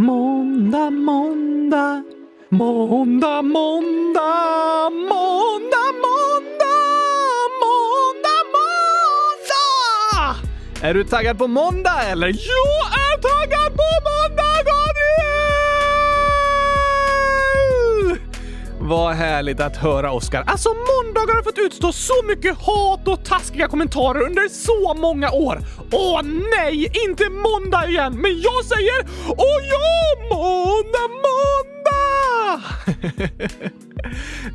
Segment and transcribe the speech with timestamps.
[0.00, 2.02] Måndag, måndag,
[2.48, 4.92] måndag, måndag, måndag,
[6.04, 6.80] måndag,
[7.62, 10.36] måndag, måndag!
[10.82, 12.28] Är du taggad på måndag eller?
[12.28, 13.97] Jag är taggad på
[18.88, 20.44] Vad härligt att höra, Oskar.
[20.46, 25.60] Alltså, måndagar har fått utstå så mycket hat och taskiga kommentarer under så många år.
[25.92, 26.22] Åh
[26.56, 28.12] nej, inte måndag igen!
[28.12, 32.62] Men jag säger åh ja, måndag, måndag!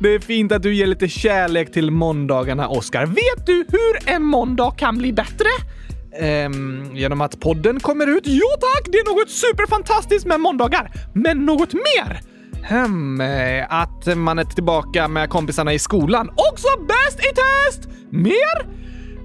[0.00, 3.06] Det är fint att du ger lite kärlek till måndagarna, Oskar.
[3.06, 5.48] Vet du hur en måndag kan bli bättre?
[6.18, 8.24] Ehm, genom att podden kommer ut?
[8.24, 8.88] Jo tack!
[8.92, 10.92] Det är något superfantastiskt med måndagar.
[11.12, 12.33] Men något mer?
[12.68, 13.20] Hmm,
[13.68, 16.30] att man är tillbaka med kompisarna i skolan.
[16.30, 17.88] Också bäst i test!
[18.10, 18.66] Mer?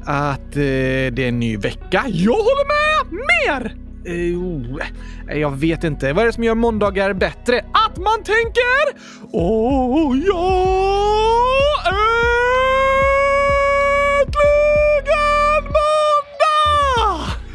[0.05, 2.03] Att eh, det är en ny vecka.
[2.07, 3.11] Jag håller med!
[3.11, 3.75] Mer!
[4.05, 4.81] Eh, oh,
[5.39, 6.13] jag vet inte.
[6.13, 7.59] Vad är det som gör måndagar bättre?
[7.59, 10.69] Att man tänker Åh, oh, ja!
[11.79, 12.68] Äntligen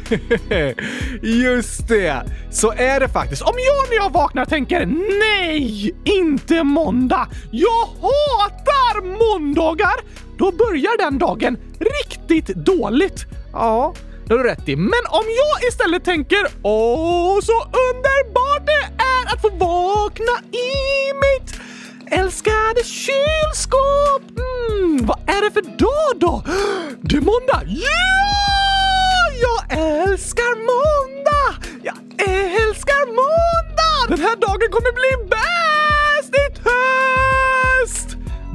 [1.21, 2.23] Just det!
[2.51, 3.41] Så är det faktiskt.
[3.41, 4.85] Om jag när jag vaknar tänker
[5.19, 7.27] nej, inte måndag.
[7.51, 9.95] Jag hatar måndagar.
[10.37, 13.25] Då börjar den dagen riktigt dåligt.
[13.53, 13.93] Ja,
[14.27, 14.75] det har du rätt i.
[14.75, 20.71] Men om jag istället tänker åh, så underbart det är att få vakna i
[21.13, 21.59] mitt
[22.11, 24.23] älskade kylskåp.
[24.37, 26.43] Mm, vad är det för dag då?
[27.01, 27.61] Det är måndag.
[27.65, 28.64] Ja!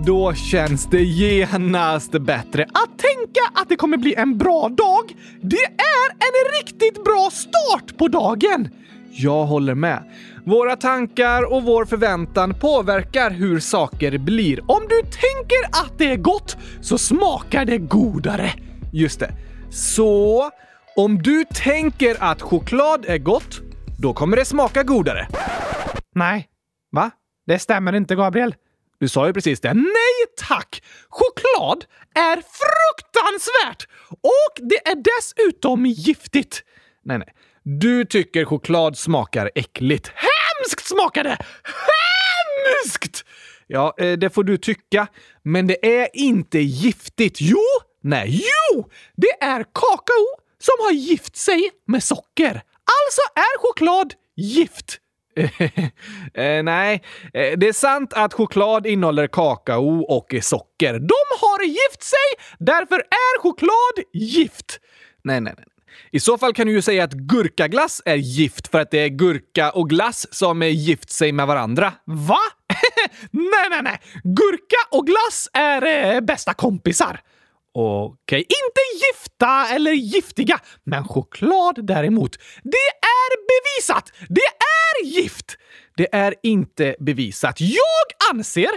[0.06, 5.16] Då känns det genast bättre att tänka att det kommer bli en bra dag.
[5.42, 8.68] Det är en riktigt bra start på dagen.
[9.10, 10.02] Jag håller med.
[10.44, 14.60] Våra tankar och vår förväntan påverkar hur saker blir.
[14.70, 18.50] Om du tänker att det är gott så smakar det godare.
[18.92, 19.32] Just det.
[19.70, 20.50] Så
[20.96, 23.60] om du tänker att choklad är gott,
[23.98, 25.28] då kommer det smaka godare.
[26.14, 26.48] Nej.
[26.92, 27.10] Va?
[27.46, 28.54] Det stämmer inte, Gabriel.
[29.00, 29.74] Du sa ju precis det.
[29.74, 30.82] Nej tack!
[31.08, 31.84] Choklad
[32.14, 33.88] är fruktansvärt!
[34.10, 36.62] Och det är dessutom giftigt.
[37.04, 37.34] Nej, nej.
[37.62, 40.12] Du tycker choklad smakar äckligt.
[40.14, 41.38] Hemskt smakar det!
[41.64, 43.24] Hemskt!
[43.66, 45.06] Ja, eh, det får du tycka.
[45.42, 47.40] Men det är inte giftigt.
[47.40, 47.64] Jo!
[48.02, 48.90] Nej, jo!
[49.16, 50.26] Det är kakao
[50.58, 52.62] som har gift sig med socker.
[52.96, 54.98] Alltså är choklad gift.
[56.34, 57.02] eh, nej,
[57.34, 60.92] eh, det är sant att choklad innehåller kakao och socker.
[60.92, 64.80] De har gift sig, därför är choklad gift.
[65.24, 65.66] Nej, nej, nej.
[66.12, 69.08] I så fall kan du ju säga att gurkaglass är gift för att det är
[69.08, 71.92] gurka och glass som är gift sig med varandra.
[72.04, 72.38] Va?
[73.30, 74.00] nej, nej, nej!
[74.24, 77.20] Gurka och glass är eh, bästa kompisar.
[77.74, 82.36] Okej, inte gifta eller giftiga, men choklad däremot.
[82.62, 84.12] Det är bevisat!
[84.28, 84.50] Det
[85.00, 85.56] är gift!
[85.96, 87.60] Det är inte bevisat.
[87.60, 88.68] Jag anser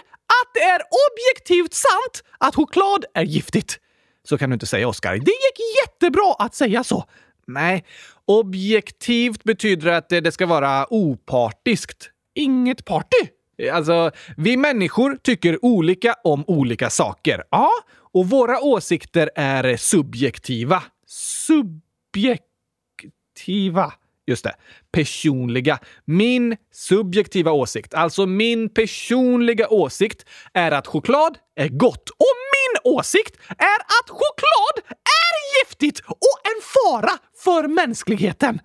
[0.41, 3.79] att det är objektivt sant att choklad är giftigt.
[4.23, 5.11] Så kan du inte säga, Oskar.
[5.11, 7.05] Det gick jättebra att säga så.
[7.47, 7.85] Nej,
[8.25, 12.09] objektivt betyder att det ska vara opartiskt.
[12.35, 13.27] Inget party.
[13.71, 17.43] Alltså, vi människor tycker olika om olika saker.
[17.51, 17.69] Ja,
[18.13, 20.83] och våra åsikter är subjektiva.
[21.07, 23.93] Subjektiva.
[24.25, 24.55] Just det.
[24.91, 25.79] Personliga.
[26.05, 32.09] Min subjektiva åsikt, alltså min personliga åsikt, är att choklad är gott.
[32.09, 38.59] Och min åsikt är att choklad är giftigt och en fara för mänskligheten.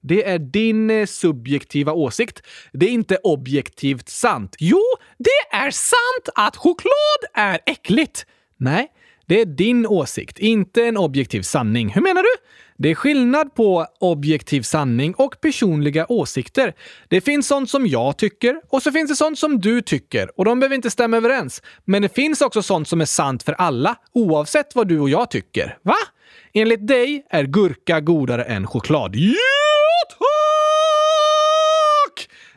[0.00, 2.42] Det är din eh, subjektiva åsikt.
[2.72, 4.56] Det är inte objektivt sant.
[4.58, 4.82] Jo,
[5.18, 8.26] det är sant att choklad är äckligt.
[8.58, 8.88] Nej,
[9.26, 11.88] det är din åsikt, inte en objektiv sanning.
[11.88, 12.28] Hur menar du?
[12.76, 16.74] Det är skillnad på objektiv sanning och personliga åsikter.
[17.08, 20.44] Det finns sånt som jag tycker och så finns det sånt som du tycker och
[20.44, 21.62] de behöver inte stämma överens.
[21.84, 25.30] Men det finns också sånt som är sant för alla, oavsett vad du och jag
[25.30, 25.78] tycker.
[25.82, 25.96] Va?
[26.52, 29.16] Enligt dig är gurka godare än choklad.
[29.16, 29.32] Ja,
[30.10, 30.28] tack!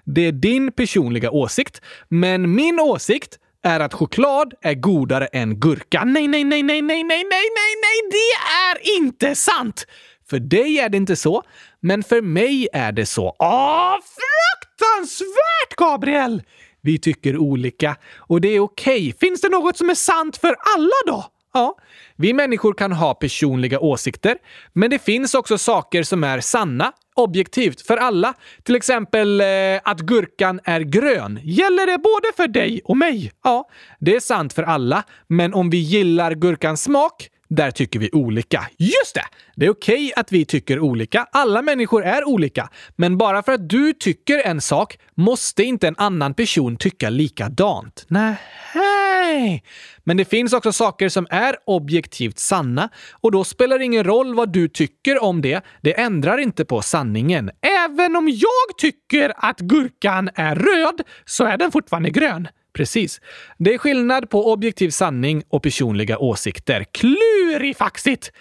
[0.03, 6.03] Det är din personliga åsikt, men min åsikt är att choklad är godare än gurka.
[6.03, 8.33] Nej, nej, nej, nej, nej, nej, nej, nej, nej, det
[8.69, 9.85] är inte sant!
[10.29, 11.43] För dig är det inte så,
[11.79, 13.35] men för mig är det så.
[13.39, 16.43] Åh, fruktansvärt, Gabriel!
[16.81, 19.07] Vi tycker olika och det är okej.
[19.09, 19.13] Okay.
[19.19, 21.25] Finns det något som är sant för alla då?
[21.53, 21.77] Ja,
[22.15, 24.37] vi människor kan ha personliga åsikter,
[24.73, 28.33] men det finns också saker som är sanna, objektivt, för alla.
[28.63, 29.47] Till exempel eh,
[29.83, 31.39] att gurkan är grön.
[31.43, 33.31] Gäller det både för dig och mig?
[33.43, 33.69] Ja,
[33.99, 38.67] det är sant för alla, men om vi gillar gurkans smak där tycker vi olika.
[38.77, 39.25] Just det!
[39.55, 41.27] Det är okej okay att vi tycker olika.
[41.31, 42.69] Alla människor är olika.
[42.95, 48.05] Men bara för att du tycker en sak måste inte en annan person tycka likadant.
[48.07, 49.63] Nej.
[50.03, 54.35] Men det finns också saker som är objektivt sanna och då spelar det ingen roll
[54.35, 55.65] vad du tycker om det.
[55.81, 57.51] Det ändrar inte på sanningen.
[57.61, 62.47] Även om jag tycker att gurkan är röd så är den fortfarande grön.
[62.73, 63.21] Precis.
[63.57, 66.85] Det är skillnad på objektiv sanning och personliga åsikter.
[66.91, 68.31] Klurifaxigt!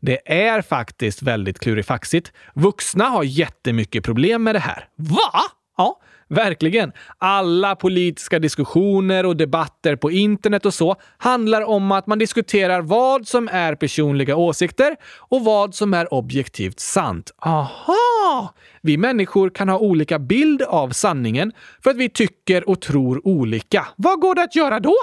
[0.00, 2.32] Det är faktiskt väldigt klurifaxigt.
[2.54, 4.88] Vuxna har jättemycket problem med det här.
[4.96, 5.42] Va?
[5.80, 6.92] Ja, verkligen.
[7.18, 13.28] Alla politiska diskussioner och debatter på internet och så handlar om att man diskuterar vad
[13.28, 17.34] som är personliga åsikter och vad som är objektivt sant.
[17.38, 18.54] Aha!
[18.80, 23.86] Vi människor kan ha olika bild av sanningen för att vi tycker och tror olika.
[23.96, 24.94] Vad går det att göra då?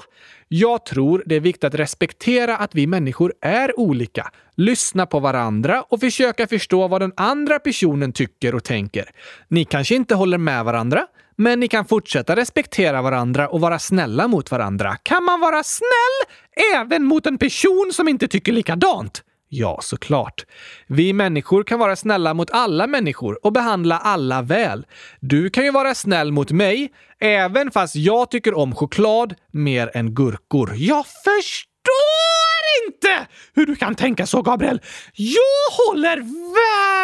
[0.48, 5.82] Jag tror det är viktigt att respektera att vi människor är olika, lyssna på varandra
[5.82, 9.10] och försöka förstå vad den andra personen tycker och tänker.
[9.48, 14.28] Ni kanske inte håller med varandra, men ni kan fortsätta respektera varandra och vara snälla
[14.28, 14.98] mot varandra.
[15.04, 16.38] Kan man vara snäll
[16.76, 19.24] även mot en person som inte tycker likadant?
[19.50, 20.46] Ja, såklart.
[20.88, 24.86] Vi människor kan vara snälla mot alla människor och behandla alla väl.
[25.20, 30.16] Du kan ju vara snäll mot mig, även fast jag tycker om choklad mer än
[30.16, 30.74] gurkor.
[30.76, 34.82] Jag förstår inte hur du kan tänka så, Gabriel.
[35.14, 36.18] Jag håller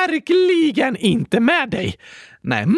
[0.08, 1.96] verkligen inte med dig.
[2.42, 2.78] Nej, men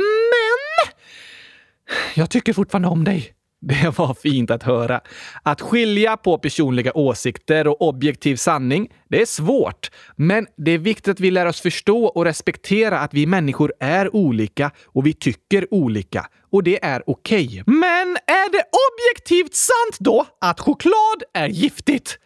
[2.15, 3.35] jag tycker fortfarande om dig.
[3.67, 5.01] Det var fint att höra.
[5.43, 9.91] Att skilja på personliga åsikter och objektiv sanning, det är svårt.
[10.15, 14.15] Men det är viktigt att vi lär oss förstå och respektera att vi människor är
[14.15, 16.27] olika och vi tycker olika.
[16.51, 17.45] Och det är okej.
[17.45, 17.63] Okay.
[17.65, 22.19] Men är det objektivt sant då att choklad är giftigt?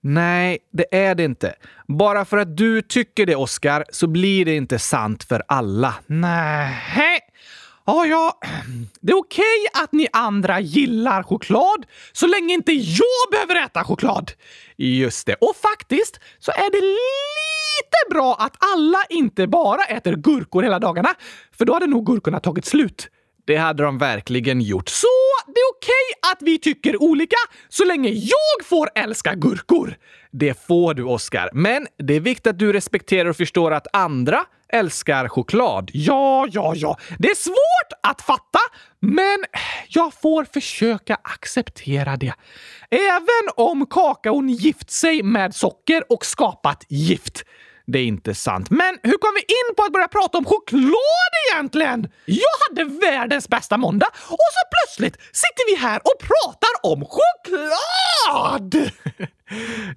[0.00, 1.54] Nej, det är det inte.
[1.88, 5.94] Bara för att du tycker det, Oscar, så blir det inte sant för alla.
[6.06, 7.20] Nej.
[7.86, 8.38] Ja, ja,
[9.00, 13.84] det är okej okay att ni andra gillar choklad så länge inte jag behöver äta
[13.84, 14.32] choklad.
[14.76, 15.34] Just det.
[15.34, 21.14] Och faktiskt så är det lite bra att alla inte bara äter gurkor hela dagarna,
[21.58, 23.08] för då hade nog gurkorna tagit slut.
[23.46, 24.88] Det hade de verkligen gjort.
[24.88, 25.06] Så
[25.54, 27.36] det är okej okay att vi tycker olika
[27.68, 29.94] så länge jag får älska gurkor.
[30.30, 31.50] Det får du, Oscar.
[31.52, 35.90] Men det är viktigt att du respekterar och förstår att andra älskar choklad.
[35.92, 36.96] Ja, ja, ja.
[37.18, 38.58] Det är svårt att fatta,
[39.00, 39.44] men
[39.88, 42.34] jag får försöka acceptera det.
[42.90, 47.44] Även om kakaon gift sig med socker och skapat gift.
[47.92, 48.70] Det är inte sant.
[48.70, 52.08] Men hur kom vi in på att börja prata om choklad egentligen?
[52.24, 58.90] Jag hade världens bästa måndag och så plötsligt sitter vi här och pratar om choklad!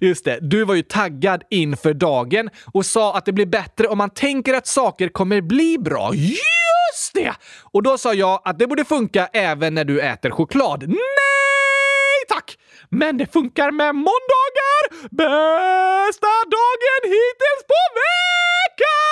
[0.00, 3.98] Just det, du var ju taggad inför dagen och sa att det blir bättre om
[3.98, 6.14] man tänker att saker kommer bli bra.
[6.14, 7.34] Just det!
[7.72, 10.88] Och då sa jag att det borde funka även när du äter choklad.
[10.88, 10.98] Nej
[12.28, 12.58] tack!
[12.88, 14.82] Men det funkar med måndagar!
[15.10, 19.02] Bästa dagen hittills på veckan!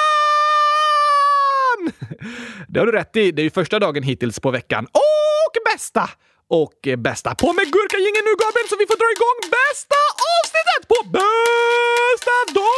[2.73, 3.33] Det har du rätt i.
[3.33, 4.87] Det är ju första dagen hittills på veckan.
[4.93, 6.11] Och bästa!
[6.51, 7.35] och eh, bästa.
[7.35, 10.01] På med gurkagingen nu Gabriel så vi får dra igång bästa
[10.35, 12.73] avsnittet på bästa dagen!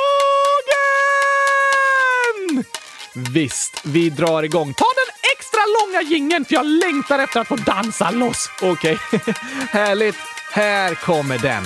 [3.34, 4.74] Visst, vi drar igång.
[4.74, 8.50] Ta den extra långa gingen för jag längtar efter att få dansa loss.
[8.62, 9.34] Okej, okay.
[9.70, 10.16] härligt.
[10.52, 11.64] Här kommer den.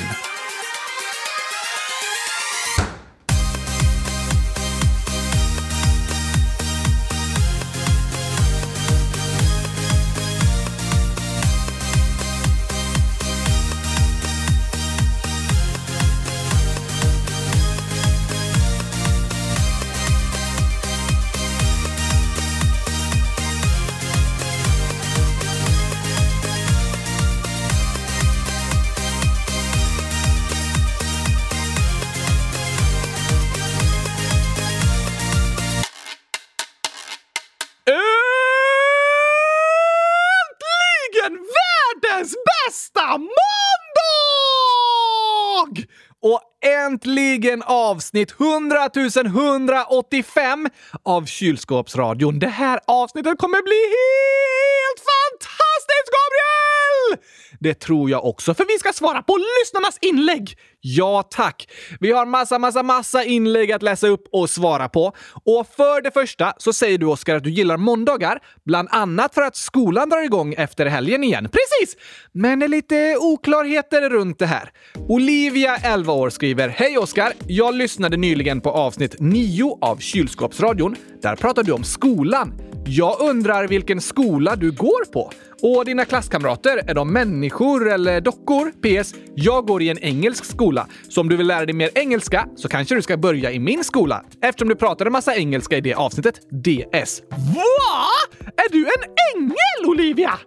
[47.47, 48.91] Äntligen avsnitt 100
[49.27, 50.69] 185
[51.03, 52.39] av Kylskåpsradion.
[52.39, 57.23] Det här avsnittet kommer bli helt fantastiskt, Gabriel!
[57.61, 60.59] Det tror jag också, för vi ska svara på lyssnarnas inlägg!
[60.89, 61.69] Ja, tack!
[62.01, 65.13] Vi har massa, massa, massa inlägg att läsa upp och svara på.
[65.45, 69.43] Och för det första så säger du, Oskar, att du gillar måndagar, bland annat för
[69.43, 71.45] att skolan drar igång efter helgen igen.
[71.45, 71.97] Precis!
[72.33, 74.71] Men det är lite oklarheter runt det här.
[75.09, 77.33] Olivia, 11 år, skriver Hej Oskar!
[77.47, 80.97] Jag lyssnade nyligen på avsnitt 9 av Kylskåpsradion.
[81.23, 82.53] Där pratar du om skolan.
[82.89, 85.33] Jag undrar vilken skola du går på.
[85.63, 88.71] Och dina klasskamrater, är de människor eller dockor?
[88.71, 89.15] PS.
[89.35, 90.76] Jag går i en engelsk skola,
[91.09, 93.85] så om du vill lära dig mer engelska så kanske du ska börja i min
[93.85, 96.41] skola eftersom du pratade massa engelska i det avsnittet.
[96.51, 97.23] DS.
[97.31, 98.07] Va?
[98.41, 100.39] Är du en ängel, Olivia?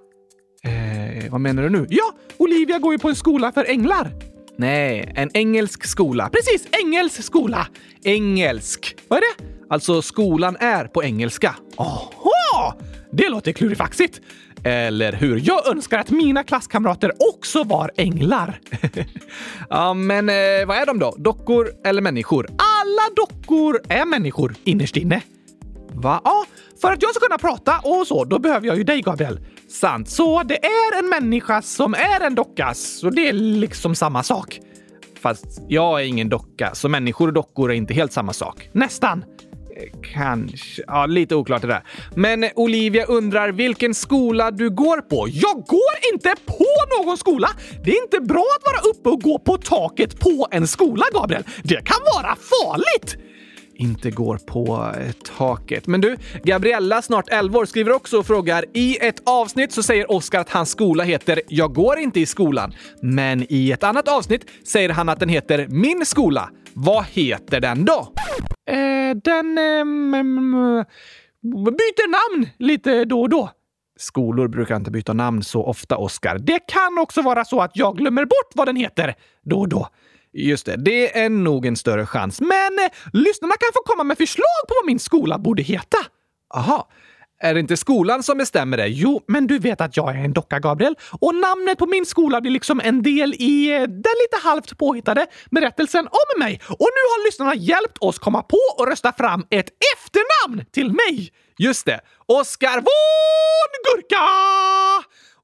[0.64, 1.88] Eh, vad menar du nu?
[1.90, 4.12] Ja, Olivia går ju på en skola för änglar.
[4.58, 6.30] Nej, en engelsk skola.
[6.30, 7.68] Precis, engelsk skola.
[8.04, 8.96] Engelsk.
[9.08, 9.46] Vad är det?
[9.70, 11.56] Alltså, skolan är på engelska.
[11.78, 12.76] Aha!
[13.12, 14.22] Det låter klurifaxigt.
[14.64, 15.42] Eller hur?
[15.44, 18.60] Jag önskar att mina klasskamrater också var änglar.
[19.70, 21.16] ja, men eh, vad är de då?
[21.18, 22.48] Dockor eller människor?
[22.48, 25.22] Alla dockor är människor innerst inne.
[25.94, 26.22] Va?
[26.24, 26.46] Ja,
[26.82, 29.40] för att jag ska kunna prata och så, då behöver jag ju dig, Gabriel.
[29.70, 30.10] Sant.
[30.10, 34.60] Så det är en människa som är en docka, så det är liksom samma sak.
[35.22, 38.70] Fast jag är ingen docka, så människor och dockor är inte helt samma sak.
[38.72, 39.24] Nästan.
[40.14, 40.84] Kanske.
[40.88, 41.84] Ja, lite oklart det där.
[42.16, 45.28] Men Olivia undrar vilken skola du går på.
[45.30, 46.66] Jag går inte på
[46.98, 47.50] någon skola!
[47.84, 51.44] Det är inte bra att vara uppe och gå på taket på en skola, Gabriel.
[51.64, 53.18] Det kan vara farligt!
[53.80, 55.88] inte går på eh, taket.
[55.88, 60.12] Men du, Gabriella, snart 11 år, skriver också och frågar i ett avsnitt så säger
[60.12, 62.74] Oskar att hans skola heter “Jag går inte i skolan”.
[63.02, 66.50] Men i ett annat avsnitt säger han att den heter “Min skola”.
[66.86, 68.14] Vad heter den då?
[68.66, 69.58] Eh, den...
[69.58, 70.86] Eh,
[71.42, 73.50] byter namn lite då och då.
[74.00, 76.38] Skolor brukar inte byta namn så ofta, Oskar.
[76.38, 79.88] Det kan också vara så att jag glömmer bort vad den heter då och då.
[80.34, 82.42] Just det, det är nog en större chans.
[82.42, 85.98] Men eh, lyssnarna kan få komma med förslag på vad min skola borde heta.
[86.56, 86.90] Aha.
[87.42, 88.88] Är det inte skolan som bestämmer det?
[88.88, 90.96] Jo, men du vet att jag är en docka, Gabriel.
[91.20, 93.88] Och namnet på min skola blir liksom en del i eh, den
[94.24, 96.62] lite halvt påhittade berättelsen om mig.
[96.68, 101.32] Och nu har lyssnarna hjälpt oss komma på och rösta fram ett efternamn till mig.
[101.58, 102.00] Just det.
[102.26, 104.28] Oskar von Gurka!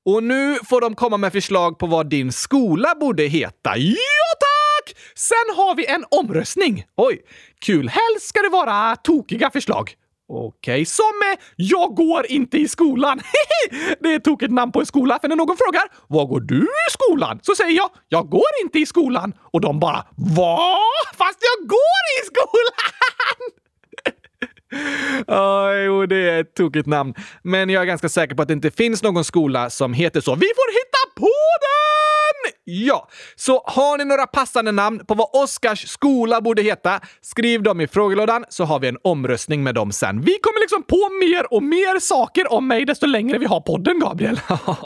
[0.05, 3.77] Och nu får de komma med förslag på vad din skola borde heta.
[3.77, 3.95] Ja,
[4.39, 4.97] tack!
[5.15, 6.85] Sen har vi en omröstning.
[6.97, 7.21] Oj,
[7.59, 7.89] kul.
[7.89, 9.95] Helst ska det vara tokiga förslag.
[10.27, 10.85] Okej, okay.
[10.85, 13.21] som med “Jag går inte i skolan”.
[13.99, 16.61] det är ett tokigt namn på en skola, för när någon frågar “Var går du
[16.61, 20.05] i skolan?” så säger jag “Jag går inte i skolan” och de bara
[20.37, 20.77] “Va?
[21.17, 23.51] Fast jag går i skolan!”
[25.27, 27.13] Oh, jo, det är ett tokigt namn.
[27.43, 30.35] Men jag är ganska säker på att det inte finns någon skola som heter så.
[30.35, 31.94] Vi får hitta på det!
[32.67, 37.81] Ja, så har ni några passande namn på vad Oskars skola borde heta, skriv dem
[37.81, 40.21] i frågelådan så har vi en omröstning med dem sen.
[40.21, 43.99] Vi kommer liksom på mer och mer saker om mig desto längre vi har podden,
[43.99, 44.39] Gabriel.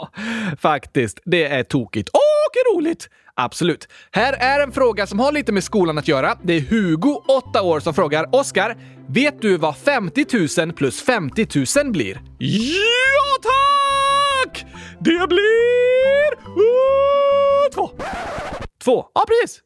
[0.60, 3.08] Faktiskt, det är tokigt och roligt.
[3.34, 3.88] Absolut.
[4.12, 6.36] Här är en fråga som har lite med skolan att göra.
[6.42, 8.76] Det är Hugo, 8 år, som frågar Oskar,
[9.08, 10.26] vet du vad 50
[10.66, 11.46] 000 plus 50
[11.82, 12.20] 000 blir?
[12.38, 14.64] Ja, tack!
[14.98, 17.29] Det blir...
[17.70, 17.90] Uh, två.
[18.84, 19.06] Två?
[19.14, 19.62] Ja, precis.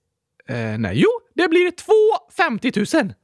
[0.49, 3.15] Eh, nej, jo, det blir två 50 000.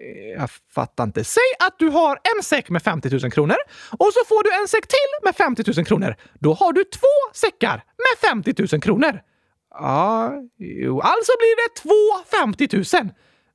[0.00, 1.24] Eh, jag fattar inte.
[1.24, 3.56] Säg att du har en säck med 50 000 kronor
[3.90, 6.14] och så får du en säck till med 50 000 kronor.
[6.40, 9.20] Då har du två säckar med 50 000 kronor.
[9.74, 12.68] Ja, jo, alltså blir det två 50
[13.02, 13.12] 000.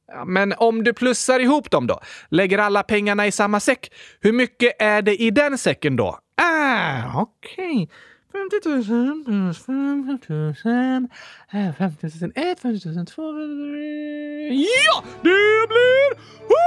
[0.07, 1.99] Ja, men om du plussar ihop dem då?
[2.29, 3.91] Lägger alla pengarna i samma säck?
[4.21, 6.19] Hur mycket är det i den säcken då?
[6.41, 7.73] Ah, okej.
[7.73, 7.87] Okay.
[8.37, 11.07] 50 000 plus 50 000
[11.49, 13.21] är 50 000 1, 50 000 2,
[14.51, 15.03] Ja!
[15.21, 16.57] Det blir 100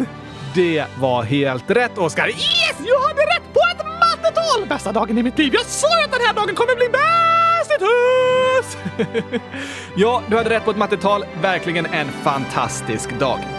[0.00, 0.06] 000!
[0.54, 2.28] Det var helt rätt, Oskar.
[2.28, 2.76] Yes!
[2.86, 4.68] Jag hade rätt på ett mattetal!
[4.68, 5.54] Bästa dagen i mitt liv.
[5.54, 8.76] Jag sa ju att den här dagen kommer bli bäst i hus!
[9.96, 11.24] ja, du hade rätt på ett mattetal.
[11.42, 13.55] Verkligen en fantastisk dag.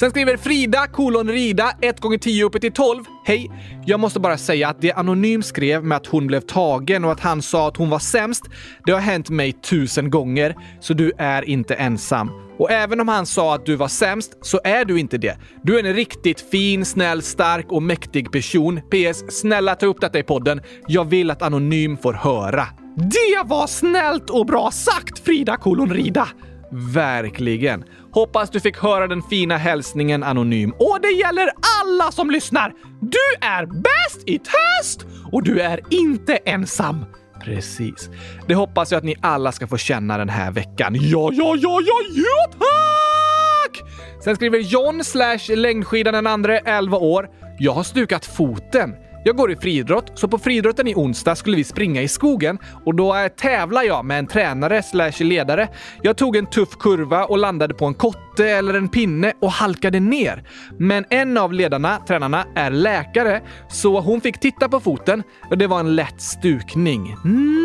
[0.00, 3.04] Sen skriver Frida kolon rida 1 gånger 10 uppe till 12.
[3.24, 3.50] Hej!
[3.86, 7.20] Jag måste bara säga att det Anonym skrev med att hon blev tagen och att
[7.20, 8.44] han sa att hon var sämst,
[8.84, 12.30] det har hänt mig tusen gånger, så du är inte ensam.
[12.58, 15.38] Och även om han sa att du var sämst, så är du inte det.
[15.62, 18.80] Du är en riktigt fin, snäll, stark och mäktig person.
[18.90, 19.40] PS.
[19.40, 20.60] Snälla ta upp detta i podden.
[20.86, 22.66] Jag vill att Anonym får höra.
[22.96, 26.28] Det var snällt och bra sagt, Frida kolon rida!
[26.72, 27.84] Verkligen.
[28.12, 30.70] Hoppas du fick höra den fina hälsningen anonym.
[30.78, 31.50] Och det gäller
[31.82, 32.72] alla som lyssnar!
[33.00, 37.04] Du är bäst i test och du är inte ensam.
[37.44, 38.10] Precis.
[38.46, 40.94] Det hoppas jag att ni alla ska få känna den här veckan.
[41.00, 43.82] Ja, ja, ja, ja, ja, tack!
[44.24, 47.28] Sen skriver John slash längdskidan den andra 11 år.
[47.58, 48.94] Jag har stukat foten.
[49.24, 52.94] Jag går i friidrott, så på friidrotten i onsdag skulle vi springa i skogen och
[52.94, 55.68] då äh, tävlar jag med en tränare slash ledare.
[56.02, 60.00] Jag tog en tuff kurva och landade på en kotte eller en pinne och halkade
[60.00, 60.44] ner.
[60.78, 65.66] Men en av ledarna, tränarna, är läkare, så hon fick titta på foten och det
[65.66, 67.16] var en lätt stukning.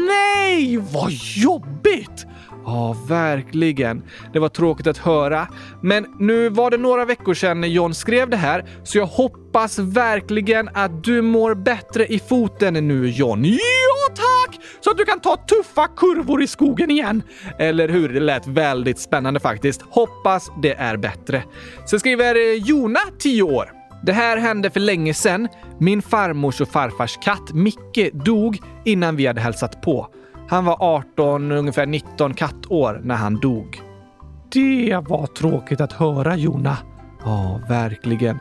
[0.08, 2.26] Nej, vad jobbigt!
[2.66, 4.04] Ja, verkligen.
[4.34, 5.48] Det var tråkigt att höra.
[5.82, 10.70] Men nu var det några veckor sedan John skrev det här, så jag hoppas verkligen
[10.74, 13.46] att du mår bättre i foten nu John.
[13.46, 14.60] Ja, tack!
[14.82, 17.24] Så att du kan ta tuffa kurvor i skogen igen.
[17.60, 18.10] Eller hur?
[18.10, 19.82] Det lät väldigt spännande faktiskt.
[19.90, 21.44] Hoppas det är bättre.
[21.86, 23.72] Sen skriver Jona, 10 år.
[24.04, 25.48] Det här hände för länge sedan.
[25.80, 30.08] Min farmors och farfars katt Micke dog innan vi hade hälsat på.
[30.48, 33.82] Han var 18, ungefär 19 kattår när han dog.
[34.52, 36.78] Det var tråkigt att höra, Jona.
[37.26, 38.40] Ja, verkligen.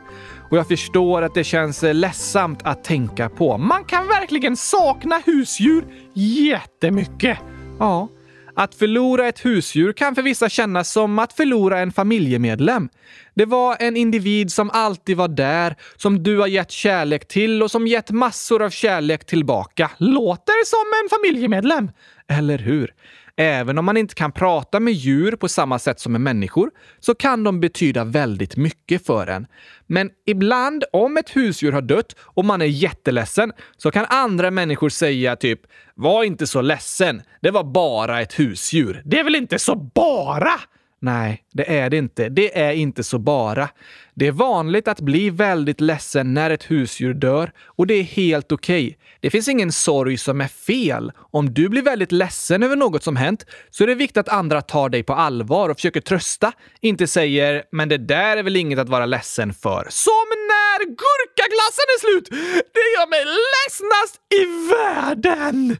[0.51, 3.57] Och jag förstår att det känns ledsamt att tänka på.
[3.57, 7.37] Man kan verkligen sakna husdjur jättemycket.
[7.79, 8.07] Ja,
[8.55, 12.89] att förlora ett husdjur kan för vissa kännas som att förlora en familjemedlem.
[13.33, 17.71] Det var en individ som alltid var där, som du har gett kärlek till och
[17.71, 19.91] som gett massor av kärlek tillbaka.
[19.97, 21.91] Låter som en familjemedlem.
[22.27, 22.93] Eller hur?
[23.37, 27.15] Även om man inte kan prata med djur på samma sätt som med människor så
[27.15, 29.47] kan de betyda väldigt mycket för en.
[29.87, 34.89] Men ibland, om ett husdjur har dött och man är jätteledsen, så kan andra människor
[34.89, 35.61] säga typ
[35.95, 39.01] “Var inte så ledsen, det var bara ett husdjur”.
[39.05, 40.59] Det är väl inte så bara?
[41.05, 42.29] Nej, det är det inte.
[42.29, 43.69] Det är inte så bara.
[44.13, 48.51] Det är vanligt att bli väldigt ledsen när ett husdjur dör och det är helt
[48.51, 48.85] okej.
[48.87, 48.97] Okay.
[49.19, 51.11] Det finns ingen sorg som är fel.
[51.17, 54.61] Om du blir väldigt ledsen över något som hänt så är det viktigt att andra
[54.61, 56.51] tar dig på allvar och försöker trösta.
[56.81, 59.87] Inte säger “men det där är väl inget att vara ledsen för”.
[59.89, 62.29] Som när gurkaglassen är slut!
[62.73, 65.77] Det gör mig ledsnast i världen!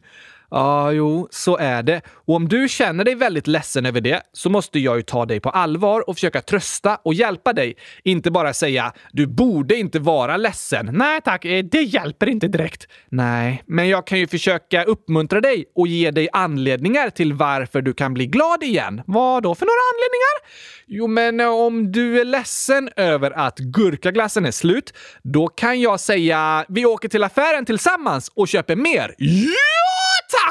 [0.50, 2.00] Ja, jo, så är det.
[2.08, 5.40] Och om du känner dig väldigt ledsen över det så måste jag ju ta dig
[5.40, 7.76] på allvar och försöka trösta och hjälpa dig.
[8.04, 10.88] Inte bara säga “du borde inte vara ledsen”.
[10.92, 12.88] Nej tack, eh, det hjälper inte direkt.
[13.08, 17.92] Nej, men jag kan ju försöka uppmuntra dig och ge dig anledningar till varför du
[17.92, 19.02] kan bli glad igen.
[19.06, 20.66] Vad då för några anledningar?
[20.86, 26.00] Jo, men eh, om du är ledsen över att gurkaglassen är slut, då kan jag
[26.00, 29.14] säga “vi åker till affären tillsammans och köper mer”.
[29.18, 29.75] Yeah!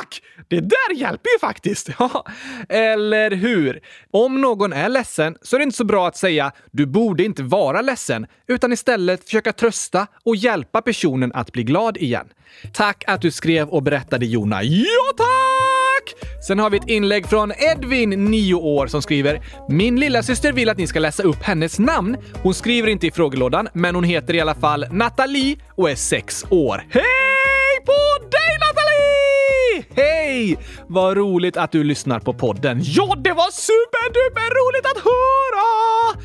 [0.05, 0.21] Tack!
[0.47, 1.89] Det där hjälper ju faktiskt.
[1.99, 2.25] Ja,
[2.69, 3.79] eller hur?
[4.11, 7.43] Om någon är ledsen så är det inte så bra att säga “du borde inte
[7.43, 12.27] vara ledsen” utan istället försöka trösta och hjälpa personen att bli glad igen.
[12.73, 14.63] Tack att du skrev och berättade Jona.
[14.63, 16.29] Ja, tack!
[16.47, 20.69] Sen har vi ett inlägg från Edvin, 9 år, som skriver “Min lilla syster vill
[20.69, 22.17] att ni ska läsa upp hennes namn.
[22.43, 26.45] Hon skriver inte i frågelådan, men hon heter i alla fall Nathalie och är 6
[26.49, 26.83] år.
[26.89, 28.94] Hej på dig Nathalie!
[29.95, 30.57] Hej!
[30.87, 32.79] Vad roligt att du lyssnar på podden.
[32.83, 36.21] Ja, det var superduper roligt att höra!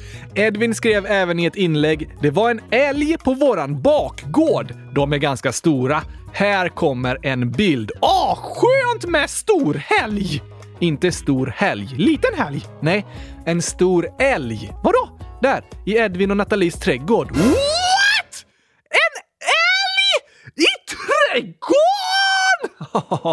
[0.47, 4.75] Edvin skrev även i ett inlägg “Det var en älg på våran bakgård.
[4.95, 6.03] De är ganska stora.
[6.33, 7.93] Här kommer en bild.
[8.01, 10.43] Ah, skönt med stor helg!
[10.79, 11.89] Inte stor helg.
[11.97, 12.67] Liten helg?
[12.81, 13.07] Nej,
[13.47, 14.71] en stor älg.
[14.85, 15.19] Vadå?
[15.43, 17.31] Där, i Edvin och Nathalies trädgård.
[17.31, 18.45] What?
[18.91, 20.13] En älg
[20.57, 21.61] i trädgården?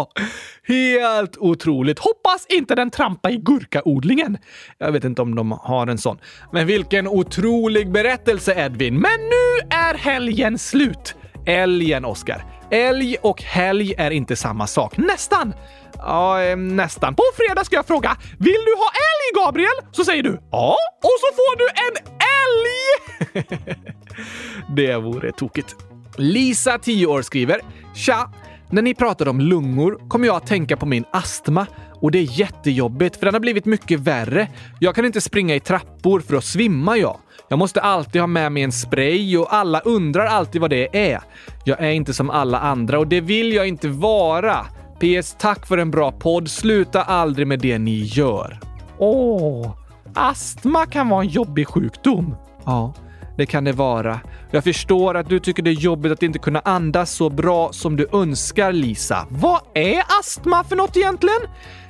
[0.78, 1.98] Helt otroligt.
[1.98, 4.38] Hoppas inte den trampar i gurkaodlingen.
[4.78, 6.18] Jag vet inte om de har en sån.
[6.52, 8.94] Men vilken otrolig berättelse, Edvin.
[8.94, 11.14] Men nu är helgen slut.
[11.46, 12.44] Älgen, Oskar.
[12.70, 14.96] Älg och helg är inte samma sak.
[14.96, 15.54] Nästan!
[15.98, 17.14] Ja, nästan.
[17.14, 21.16] På fredag ska jag fråga “Vill du ha älg, Gabriel?” Så säger du “Ja” och
[21.20, 21.96] så får du en
[22.38, 23.46] älg!
[24.76, 25.76] det vore tokigt.
[26.16, 27.60] Lisa, 10 år, skriver
[27.94, 28.32] “Tja!
[28.70, 31.66] När ni pratar om lungor kommer jag att tänka på min astma
[32.00, 34.48] och det är jättejobbigt för den har blivit mycket värre.
[34.80, 37.16] Jag kan inte springa i trappor för då svimmar jag.
[37.48, 41.20] Jag måste alltid ha med mig en spray och alla undrar alltid vad det är.
[41.64, 44.66] Jag är inte som alla andra och det vill jag inte vara.
[45.00, 45.36] PS.
[45.38, 46.50] Tack för en bra podd.
[46.50, 48.60] Sluta aldrig med det ni gör.
[48.98, 49.76] Åh,
[50.14, 52.34] astma kan vara en jobbig sjukdom.
[52.64, 52.94] Ja,
[53.38, 54.20] det kan det vara.
[54.50, 57.96] Jag förstår att du tycker det är jobbigt att inte kunna andas så bra som
[57.96, 59.26] du önskar, Lisa.
[59.30, 61.40] Vad är astma för något egentligen?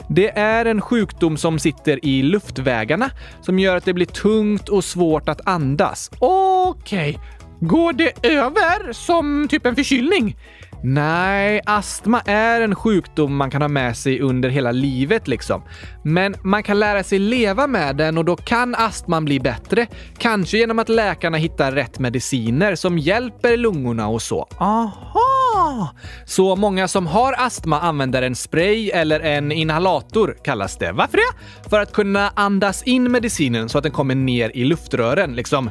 [0.08, 4.84] Det är en sjukdom som sitter i luftvägarna som gör att det blir tungt och
[4.84, 6.10] svårt att andas.
[6.18, 7.10] Okej.
[7.10, 7.68] Okay.
[7.68, 10.36] Går det över som typ en förkylning?
[10.82, 15.62] Nej, astma är en sjukdom man kan ha med sig under hela livet liksom.
[16.02, 19.86] Men man kan lära sig leva med den och då kan astman bli bättre.
[20.18, 24.48] Kanske genom att läkarna hittar rätt mediciner som hjälper lungorna och så.
[24.58, 25.94] Aha!
[26.24, 30.92] Så många som har astma använder en spray eller en inhalator kallas det.
[30.92, 31.68] Varför det?
[31.70, 35.36] För att kunna andas in medicinen så att den kommer ner i luftrören.
[35.36, 35.70] Liksom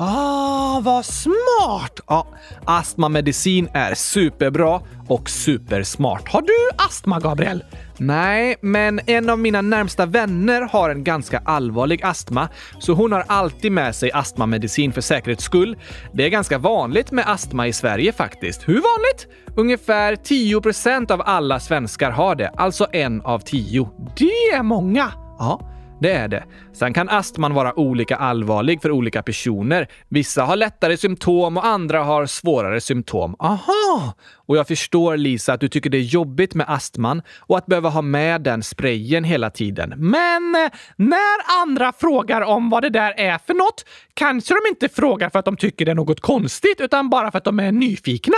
[0.00, 2.00] Ah, vad smart!
[2.06, 2.26] Ja,
[2.64, 6.28] astmamedicin är superbra och supersmart.
[6.28, 7.64] Har du astma, Gabriel?
[7.96, 13.24] Nej, men en av mina närmsta vänner har en ganska allvarlig astma, så hon har
[13.26, 15.76] alltid med sig astmamedicin för säkerhets skull.
[16.12, 18.68] Det är ganska vanligt med astma i Sverige faktiskt.
[18.68, 19.26] Hur vanligt?
[19.56, 23.90] Ungefär 10% av alla svenskar har det, alltså en av tio.
[24.16, 25.12] Det är många!
[25.38, 25.67] Ja.
[26.00, 26.44] Det är det.
[26.72, 29.88] Sen kan astman vara olika allvarlig för olika personer.
[30.08, 33.36] Vissa har lättare symptom och andra har svårare symptom.
[33.38, 34.14] Aha!
[34.34, 37.88] Och jag förstår Lisa att du tycker det är jobbigt med astman och att behöva
[37.88, 39.94] ha med den sprayen hela tiden.
[39.96, 43.84] Men eh, när andra frågar om vad det där är för något
[44.14, 47.38] kanske de inte frågar för att de tycker det är något konstigt utan bara för
[47.38, 48.36] att de är nyfikna.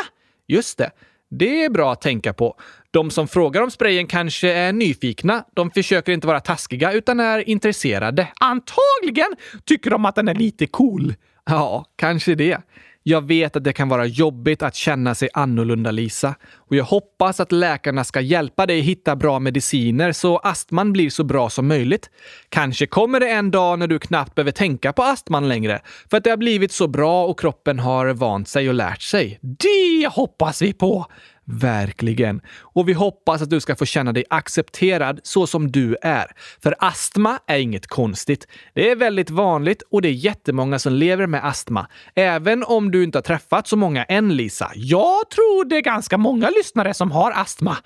[0.48, 0.90] Just det.
[1.30, 2.56] Det är bra att tänka på.
[2.90, 5.44] De som frågar om sprayen kanske är nyfikna.
[5.54, 8.28] De försöker inte vara taskiga utan är intresserade.
[8.40, 11.14] Antagligen tycker de att den är lite cool.
[11.46, 12.58] Ja, kanske det.
[13.02, 16.34] Jag vet att det kan vara jobbigt att känna sig annorlunda, Lisa.
[16.54, 21.24] Och jag hoppas att läkarna ska hjälpa dig hitta bra mediciner så astman blir så
[21.24, 22.10] bra som möjligt.
[22.48, 26.24] Kanske kommer det en dag när du knappt behöver tänka på astman längre för att
[26.24, 29.38] det har blivit så bra och kroppen har vant sig och lärt sig.
[29.42, 31.06] Det hoppas vi på!
[31.52, 32.40] Verkligen.
[32.60, 36.26] Och vi hoppas att du ska få känna dig accepterad så som du är.
[36.62, 38.46] För astma är inget konstigt.
[38.74, 41.86] Det är väldigt vanligt och det är jättemånga som lever med astma.
[42.14, 44.70] Även om du inte har träffat så många än, Lisa.
[44.74, 47.76] Jag tror det är ganska många lyssnare som har astma.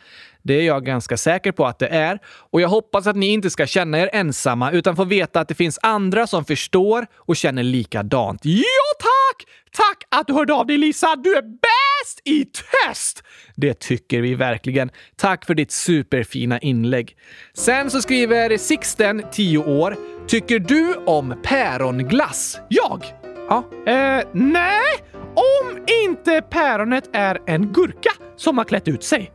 [0.43, 2.19] Det är jag ganska säker på att det är.
[2.51, 5.55] Och jag hoppas att ni inte ska känna er ensamma utan få veta att det
[5.55, 8.41] finns andra som förstår och känner likadant.
[8.45, 8.63] Ja,
[8.99, 9.49] tack!
[9.73, 11.17] Tack att du hörde av dig Lisa!
[11.17, 11.84] Du är bäst!
[12.05, 13.23] Bäst i test!
[13.57, 14.91] Det tycker vi verkligen.
[15.17, 17.17] Tack för ditt superfina inlägg.
[17.55, 19.97] Sen så skriver Sixten, 10 år.
[20.27, 22.61] Tycker du om päronglass?
[22.69, 23.05] Jag?
[23.49, 23.65] Ja.
[23.87, 24.95] Eh, nej,
[25.35, 29.33] om inte päronet är en gurka som har klätt ut sig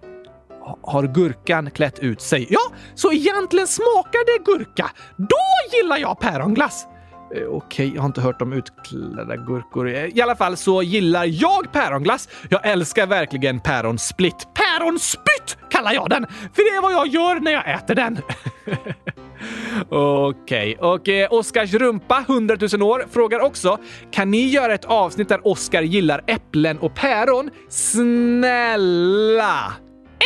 [0.83, 2.47] har gurkan klätt ut sig.
[2.49, 2.59] Ja,
[2.95, 4.91] så egentligen smakar det gurka.
[5.17, 6.87] Då gillar jag päronglass.
[7.35, 9.89] Eh, okej, okay, jag har inte hört om utklädda gurkor.
[9.89, 12.29] Eh, I alla fall så gillar jag päronglass.
[12.49, 14.47] Jag älskar verkligen päronsplit.
[14.53, 18.17] Päronspytt kallar jag den, för det är vad jag gör när jag äter den.
[19.89, 20.89] Okej, okay.
[20.89, 23.77] och eh, Oskars rumpa, 100 000 år, frågar också
[24.11, 27.49] Kan ni göra ett avsnitt där Oskar gillar äpplen och päron?
[27.69, 29.73] Snälla!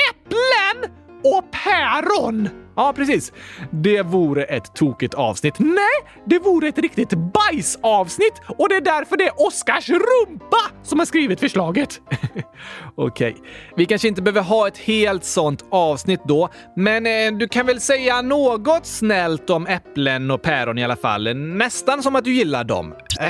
[0.10, 2.50] Äpplen och päron!
[2.76, 3.34] Ja, precis.
[3.72, 5.60] Det vore ett tokigt avsnitt.
[5.60, 11.00] Nej, det vore ett riktigt bajsavsnitt och det är därför det är Oskars rumpa som
[11.00, 12.02] har skrivit förslaget.
[12.96, 13.34] Okej, okay.
[13.76, 17.82] vi kanske inte behöver ha ett helt sånt avsnitt då, men eh, du kan väl
[17.82, 21.36] säga något snällt om äpplen och päron i alla fall.
[21.36, 22.94] Nästan som att du gillar dem.
[23.20, 23.28] Äh,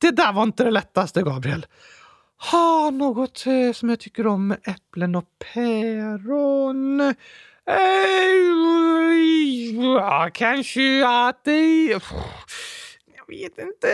[0.00, 1.66] det där var inte det lättaste, Gabriel.
[2.38, 5.24] Ha något eh, som jag tycker om äpplen och
[5.54, 7.00] päron.
[7.00, 7.14] Eh,
[9.74, 11.86] ja, kanske att det...
[13.16, 13.88] Jag vet inte.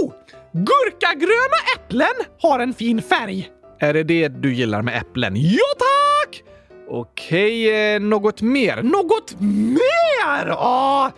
[0.00, 0.12] Jo!
[0.52, 3.50] Gurkagröna äpplen har en fin färg.
[3.80, 5.32] Är det det du gillar med äpplen?
[5.36, 6.42] Ja, tack!
[6.90, 8.82] Okej, eh, något mer?
[8.82, 10.46] Något mer?
[10.46, 11.12] Ja,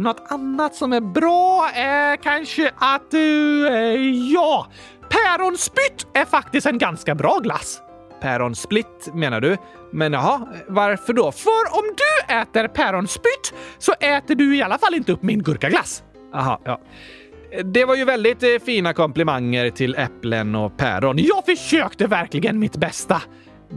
[0.00, 3.14] något annat som är bra är kanske att...
[3.14, 4.66] Uh, ja,
[5.08, 7.80] Päronspytt är faktiskt en ganska bra glass.
[8.20, 9.56] Päronsplitt menar du?
[9.92, 11.32] Men jaha, varför då?
[11.32, 16.02] För om du äter päronspytt så äter du i alla fall inte upp min gurkaglass.
[16.34, 16.80] Aha, ja.
[17.64, 21.18] Det var ju väldigt eh, fina komplimanger till äpplen och päron.
[21.18, 23.22] Jag försökte verkligen mitt bästa.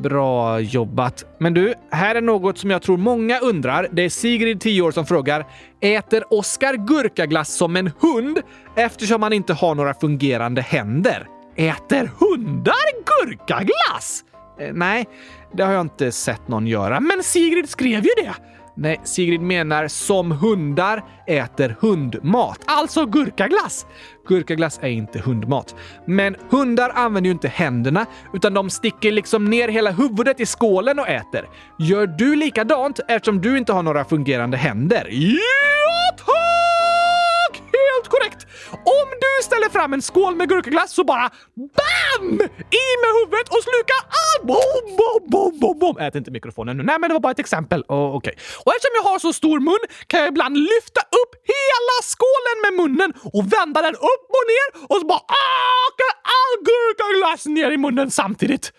[0.03, 1.25] Bra jobbat.
[1.39, 3.87] Men du, här är något som jag tror många undrar.
[3.91, 5.45] Det är Sigrid, 10 år, som frågar
[5.81, 8.39] Äter Oskar gurkaglass som en hund
[8.75, 11.27] eftersom han inte har några fungerande händer?
[11.55, 14.23] Äter hundar gurkaglass?
[14.59, 15.05] Eh, nej,
[15.53, 16.99] det har jag inte sett någon göra.
[16.99, 18.33] Men Sigrid skrev ju det.
[18.79, 22.59] Nej, Sigrid menar som hundar äter hundmat.
[22.65, 23.85] Alltså gurkaglass!
[24.27, 25.75] Gurkaglass är inte hundmat.
[26.05, 30.99] Men hundar använder ju inte händerna, utan de sticker liksom ner hela huvudet i skålen
[30.99, 31.49] och äter.
[31.79, 35.07] Gör du likadant eftersom du inte har några fungerande händer?
[35.11, 37.55] Ja, tack!
[37.55, 38.46] Helt korrekt!
[38.71, 42.33] Om du ställer fram en skål med gurkaglass så bara BAM!
[42.83, 44.47] I med huvudet och sluka allt!
[44.47, 45.97] Bom, bom, bom, bom, bom.
[45.97, 46.83] Ät inte mikrofonen nu.
[46.83, 47.83] Nej, men det var bara ett exempel.
[47.87, 48.33] Oh, okay.
[48.65, 52.73] Och eftersom jag har så stor mun kan jag ibland lyfta upp hela skålen med
[52.81, 55.23] munnen och vända den upp och ner och så bara
[55.87, 58.71] åker all gurkaglass ner i munnen samtidigt.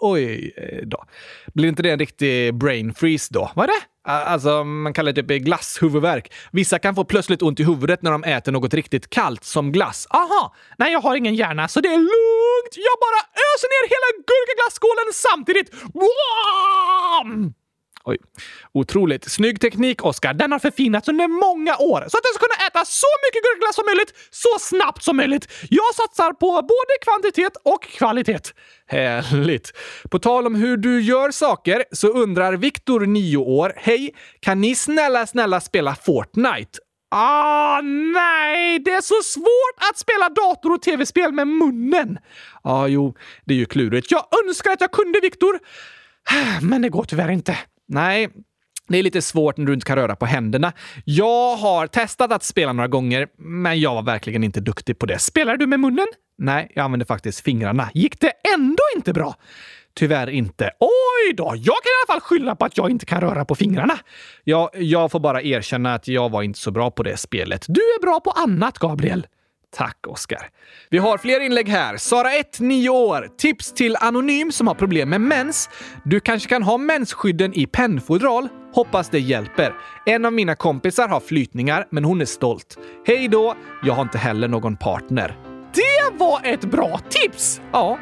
[0.00, 1.04] Oj eh, då.
[1.54, 3.50] Blir inte det en riktig brain freeze då?
[3.54, 3.82] Vad är det?
[4.08, 6.32] Alltså, man kallar det typ glasshuvudvärk.
[6.52, 10.06] Vissa kan få plötsligt ont i huvudet när de äter något riktigt kallt som glass.
[10.10, 10.54] Aha!
[10.78, 12.74] Nej, jag har ingen hjärna, så det är lugnt.
[12.88, 15.74] Jag bara öser ner hela gurkaglasskålen samtidigt.
[15.94, 17.52] Wow!
[18.04, 18.16] Oj.
[18.72, 19.30] Otroligt.
[19.30, 20.34] Snygg teknik, Oskar.
[20.34, 23.74] Den har förfinats under många år så att jag ska kunna äta så mycket gurkglass
[23.74, 25.48] som möjligt så snabbt som möjligt.
[25.70, 28.52] Jag satsar på både kvantitet och kvalitet.
[28.86, 29.72] Härligt.
[30.10, 33.72] På tal om hur du gör saker så undrar Viktor, 9 år.
[33.76, 34.14] Hej!
[34.40, 36.78] Kan ni snälla, snälla spela Fortnite?
[37.10, 37.80] Ah,
[38.14, 38.78] nej!
[38.78, 42.18] Det är så svårt att spela dator och tv-spel med munnen.
[42.64, 44.10] Ja, ah, jo, det är ju klurigt.
[44.10, 45.58] Jag önskar att jag kunde, Viktor.
[46.62, 47.58] Men det går tyvärr inte.
[47.88, 48.28] Nej,
[48.88, 50.72] det är lite svårt när du inte kan röra på händerna.
[51.04, 55.18] Jag har testat att spela några gånger, men jag var verkligen inte duktig på det.
[55.18, 56.06] Spelar du med munnen?
[56.38, 57.90] Nej, jag använde faktiskt fingrarna.
[57.94, 59.34] Gick det ändå inte bra?
[59.94, 60.70] Tyvärr inte.
[60.80, 61.44] Oj då!
[61.44, 63.98] Jag kan i alla fall skylla på att jag inte kan röra på fingrarna.
[64.44, 67.64] Ja, jag får bara erkänna att jag var inte så bra på det spelet.
[67.68, 69.26] Du är bra på annat, Gabriel.
[69.76, 70.48] Tack, Oskar.
[70.90, 71.96] Vi har fler inlägg här.
[71.96, 73.28] Sara 1, 9 år.
[73.38, 75.70] Tips till Anonym som har problem med mens.
[76.04, 78.48] Du kanske kan ha mensskydden i pennfodral?
[78.72, 79.74] Hoppas det hjälper.
[80.06, 82.78] En av mina kompisar har flytningar, men hon är stolt.
[83.06, 83.54] Hej då!
[83.84, 85.38] Jag har inte heller någon partner.
[85.74, 87.60] Det var ett bra tips!
[87.72, 87.98] Ja.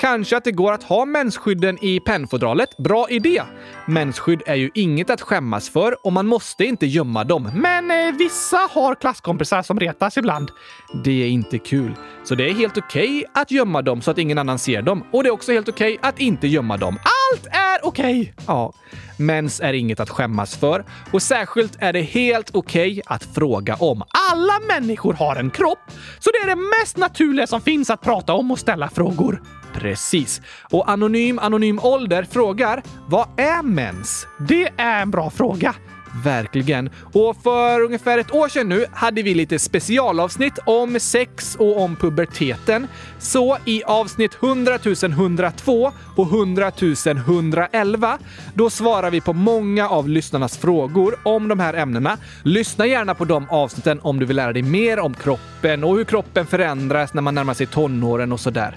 [0.00, 2.76] Kanske att det går att ha mensskydden i pennfodralet.
[2.76, 3.42] Bra idé!
[3.86, 7.50] Mensskydd är ju inget att skämmas för och man måste inte gömma dem.
[7.54, 10.50] Men eh, vissa har klasskompisar som retas ibland.
[11.04, 11.94] Det är inte kul.
[12.24, 15.04] Så det är helt okej okay att gömma dem så att ingen annan ser dem.
[15.12, 16.98] Och det är också helt okej okay att inte gömma dem.
[16.98, 18.20] Allt är okej!
[18.20, 18.44] Okay.
[18.46, 18.72] Ja.
[19.16, 23.74] Mens är inget att skämmas för och särskilt är det helt okej okay att fråga
[23.74, 24.02] om.
[24.32, 28.32] Alla människor har en kropp, så det är det mest naturliga som finns att prata
[28.32, 29.59] om och ställa frågor.
[29.74, 30.40] Precis.
[30.70, 34.26] Och Anonym Anonym Ålder frågar, vad är mens?
[34.48, 35.74] Det är en bra fråga.
[36.24, 36.90] Verkligen.
[37.12, 41.96] Och för ungefär ett år sedan nu hade vi lite specialavsnitt om sex och om
[41.96, 42.86] puberteten.
[43.18, 46.72] Så i avsnitt 100 102 och 100
[47.26, 48.18] 111,
[48.54, 52.18] då svarar vi på många av lyssnarnas frågor om de här ämnena.
[52.42, 56.04] Lyssna gärna på de avsnitten om du vill lära dig mer om kroppen och hur
[56.04, 58.76] kroppen förändras när man närmar sig tonåren och sådär.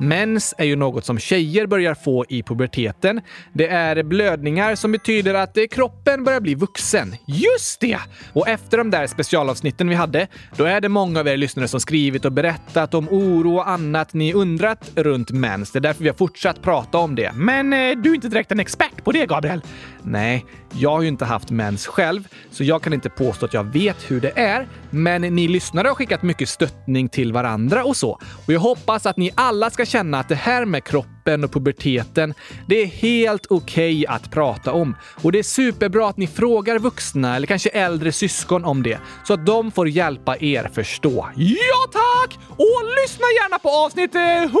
[0.00, 3.20] Mens är ju något som tjejer börjar få i puberteten.
[3.52, 7.16] Det är blödningar som betyder att kroppen börjar bli vuxen.
[7.26, 7.98] Just det!
[8.32, 10.26] Och efter de där specialavsnitten vi hade,
[10.56, 14.14] då är det många av er lyssnare som skrivit och berättat om oro och annat
[14.14, 15.70] ni undrat runt mens.
[15.70, 17.32] Det är därför vi har fortsatt prata om det.
[17.34, 19.60] Men eh, du är inte direkt en expert på det, Gabriel.
[20.02, 23.64] Nej, jag har ju inte haft mens själv, så jag kan inte påstå att jag
[23.64, 24.68] vet hur det är.
[24.90, 28.10] Men ni lyssnare har skickat mycket stöttning till varandra och så.
[28.46, 32.34] Och jag hoppas att ni alla ska känna att det här med kroppen och puberteten,
[32.68, 34.96] det är helt okej okay att prata om.
[35.22, 39.34] Och det är superbra att ni frågar vuxna eller kanske äldre syskon om det, så
[39.34, 41.28] att de får hjälpa er förstå.
[41.36, 42.38] Ja tack!
[42.48, 44.58] Och lyssna gärna på avsnitt 100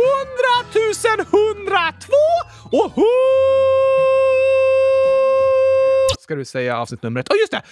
[0.72, 2.12] 102
[2.64, 3.02] och 100
[6.32, 7.28] ska du säga avsnittnumret.
[7.28, 7.62] Och just det!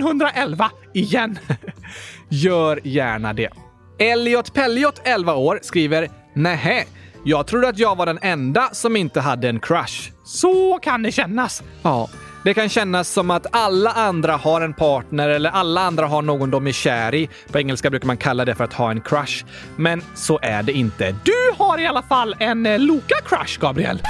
[0.00, 1.38] 100 111 igen.
[2.28, 3.65] Gör gärna det.
[3.98, 6.84] Elliot Pelliot, 11 år, skriver Nähä,
[7.24, 10.12] jag trodde att jag var den enda som inte hade en crush.
[10.24, 11.62] Så kan det kännas.
[11.82, 12.08] Ja,
[12.44, 16.50] det kan kännas som att alla andra har en partner eller alla andra har någon
[16.50, 17.28] de är kär i.
[17.52, 19.44] På engelska brukar man kalla det för att ha en crush.
[19.76, 21.14] Men så är det inte.
[21.24, 24.02] Du har i alla fall en eh, Loka-crush, Gabriel.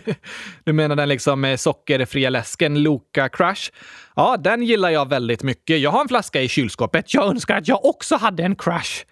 [0.64, 3.72] du menar den liksom eh, sockerfria läsken Loka-crush?
[4.16, 5.80] Ja, den gillar jag väldigt mycket.
[5.80, 7.14] Jag har en flaska i kylskåpet.
[7.14, 9.04] Jag önskar att jag också hade en crush.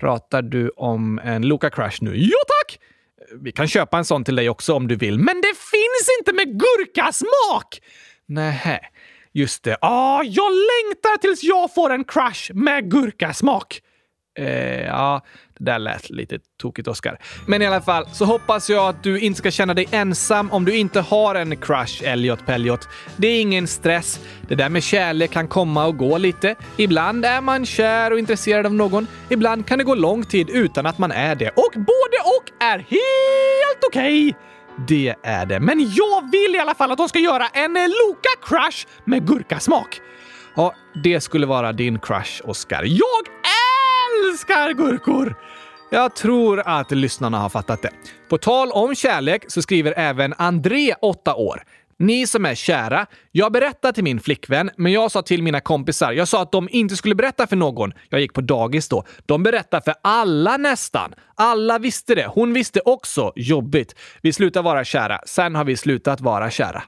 [0.00, 2.16] Pratar du om en Loka Crush nu?
[2.16, 2.78] Ja, tack!
[3.42, 6.32] Vi kan köpa en sån till dig också om du vill, men det finns inte
[6.32, 7.80] med gurkasmak!
[8.26, 8.80] Nähä,
[9.32, 9.76] just det.
[9.80, 13.80] Ah, jag längtar tills jag får en crush med gurkasmak.
[14.38, 15.22] Eh, ja,
[15.58, 17.18] det där lät lite tokigt, Oskar.
[17.46, 20.64] Men i alla fall så hoppas jag att du inte ska känna dig ensam om
[20.64, 22.88] du inte har en crush, Elliot Pelliot.
[23.16, 24.20] Det är ingen stress.
[24.48, 26.54] Det där med kärlek kan komma och gå lite.
[26.76, 29.06] Ibland är man kär och intresserad av någon.
[29.28, 31.48] Ibland kan det gå lång tid utan att man är det.
[31.48, 34.28] Och både och är helt okej!
[34.28, 34.34] Okay.
[34.88, 35.60] Det är det.
[35.60, 40.00] Men jag vill i alla fall att de ska göra en eh, Loka-crush med gurkasmak.
[40.56, 42.82] Ja, det skulle vara din crush, Oscar.
[42.84, 43.41] Jag
[44.30, 45.34] älskar gurkor!
[45.90, 47.90] Jag tror att lyssnarna har fattat det.
[48.28, 51.62] På tal om kärlek så skriver även André, 8 år.
[51.98, 56.12] Ni som är kära, jag berättade till min flickvän, men jag sa till mina kompisar,
[56.12, 57.92] jag sa att de inte skulle berätta för någon.
[58.08, 59.04] Jag gick på dagis då.
[59.26, 61.14] De berättade för alla nästan.
[61.34, 62.26] Alla visste det.
[62.26, 63.32] Hon visste också.
[63.36, 63.94] Jobbigt.
[64.22, 65.20] Vi slutade vara kära.
[65.26, 66.82] Sen har vi slutat vara kära.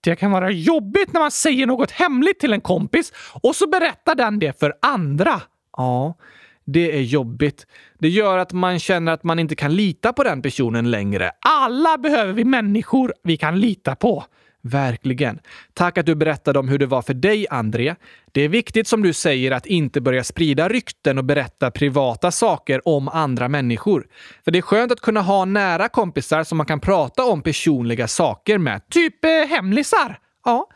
[0.00, 4.14] Det kan vara jobbigt när man säger något hemligt till en kompis och så berättar
[4.14, 5.40] den det för andra.
[5.76, 6.14] Ja,
[6.64, 7.66] det är jobbigt.
[7.98, 11.30] Det gör att man känner att man inte kan lita på den personen längre.
[11.40, 14.24] Alla behöver vi människor vi kan lita på.
[14.64, 15.38] Verkligen.
[15.74, 17.94] Tack att du berättade om hur det var för dig, André.
[18.32, 22.88] Det är viktigt som du säger att inte börja sprida rykten och berätta privata saker
[22.88, 24.06] om andra människor.
[24.44, 28.08] För det är skönt att kunna ha nära kompisar som man kan prata om personliga
[28.08, 28.88] saker med.
[28.88, 30.18] Typ eh, hemlisar.
[30.44, 30.68] Ja,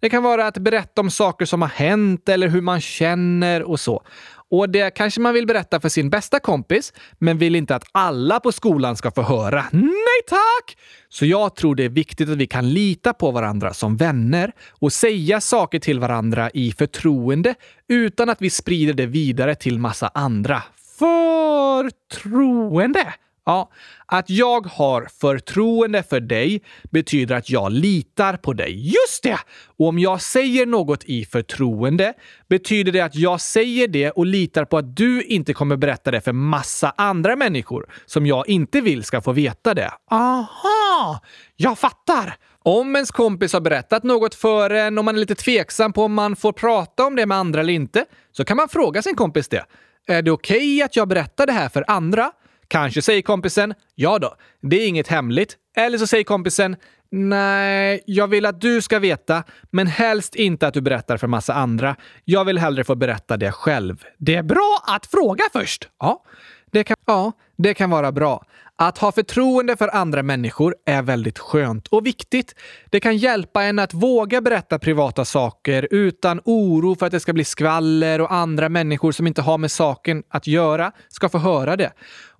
[0.00, 3.80] det kan vara att berätta om saker som har hänt eller hur man känner och
[3.80, 4.02] så.
[4.50, 8.40] Och det kanske man vill berätta för sin bästa kompis, men vill inte att alla
[8.40, 9.64] på skolan ska få höra.
[9.72, 10.76] Nej tack!
[11.08, 14.92] Så jag tror det är viktigt att vi kan lita på varandra som vänner och
[14.92, 17.54] säga saker till varandra i förtroende
[17.88, 20.62] utan att vi sprider det vidare till massa andra.
[20.98, 23.14] Förtroende?
[23.44, 23.70] Ja,
[24.06, 28.86] att jag har förtroende för dig betyder att jag litar på dig.
[28.86, 29.38] Just det!
[29.76, 32.12] Och om jag säger något i förtroende
[32.48, 36.20] betyder det att jag säger det och litar på att du inte kommer berätta det
[36.20, 39.90] för massa andra människor som jag inte vill ska få veta det.
[40.10, 41.20] Aha!
[41.56, 42.36] Jag fattar!
[42.62, 46.14] Om ens kompis har berättat något för en och man är lite tveksam på om
[46.14, 49.48] man får prata om det med andra eller inte, så kan man fråga sin kompis
[49.48, 49.64] det.
[50.06, 52.32] Är det okej okay att jag berättar det här för andra?
[52.70, 55.56] Kanske säger kompisen “Ja då, det är inget hemligt”.
[55.76, 56.76] Eller så säger kompisen
[57.10, 61.54] “Nej, jag vill att du ska veta, men helst inte att du berättar för massa
[61.54, 61.96] andra.
[62.24, 65.88] Jag vill hellre få berätta det själv.” Det är bra att fråga först!
[65.98, 66.24] Ja,
[66.72, 68.44] det kan, ja, det kan vara bra.
[68.82, 72.54] Att ha förtroende för andra människor är väldigt skönt och viktigt.
[72.90, 77.32] Det kan hjälpa en att våga berätta privata saker utan oro för att det ska
[77.32, 81.76] bli skvaller och andra människor som inte har med saken att göra ska få höra
[81.76, 81.92] det.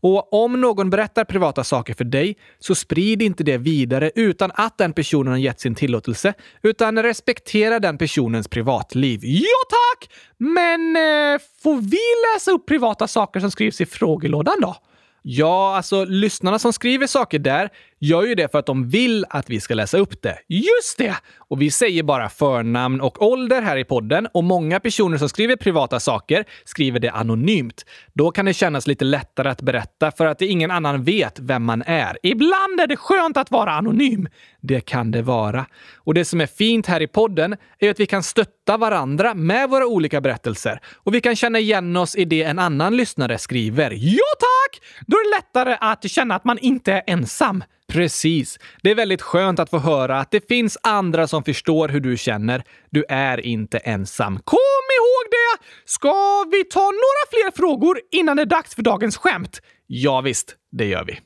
[0.02, 4.78] Och om någon berättar privata saker för dig, så sprid inte det vidare utan att
[4.78, 9.20] den personen har gett sin tillåtelse, utan respektera den personens privatliv.
[9.22, 10.10] Ja tack!
[10.38, 14.76] Men eh, får vi läsa upp privata saker som skrivs i frågelådan då?
[15.22, 19.50] Ja, alltså lyssnarna som skriver saker där gör ju det för att de vill att
[19.50, 20.38] vi ska läsa upp det.
[20.48, 21.16] Just det!
[21.38, 25.56] Och vi säger bara förnamn och ålder här i podden och många personer som skriver
[25.56, 27.84] privata saker skriver det anonymt.
[28.14, 31.82] Då kan det kännas lite lättare att berätta för att ingen annan vet vem man
[31.86, 32.18] är.
[32.22, 34.28] Ibland är det skönt att vara anonym.
[34.60, 35.66] Det kan det vara.
[35.96, 39.70] Och det som är fint här i podden är att vi kan stötta varandra med
[39.70, 43.90] våra olika berättelser och vi kan känna igen oss i det en annan lyssnare skriver.
[43.90, 44.82] Ja tack!
[45.06, 47.64] Då är det lättare att känna att man inte är ensam.
[47.90, 48.58] Precis.
[48.82, 52.16] Det är väldigt skönt att få höra att det finns andra som förstår hur du
[52.16, 52.62] känner.
[52.90, 54.38] Du är inte ensam.
[54.44, 54.58] Kom
[54.98, 55.64] ihåg det!
[55.84, 59.60] Ska vi ta några fler frågor innan det är dags för dagens skämt?
[59.86, 61.18] Ja, visst, det gör vi.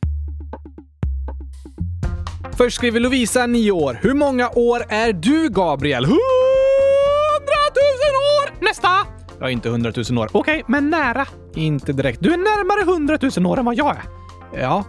[2.57, 3.99] Först skriver Lovisa, 9 år.
[4.03, 6.05] Hur många år är du, Gabriel?
[6.05, 6.21] 100 000
[8.43, 8.65] år!
[8.65, 8.89] Nästa!
[9.39, 10.29] Jag är inte 100 000 år.
[10.33, 11.27] Okej, okay, men nära.
[11.55, 12.21] Inte direkt.
[12.21, 14.03] Du är närmare 100 000 år än vad jag är.
[14.61, 14.85] Ja,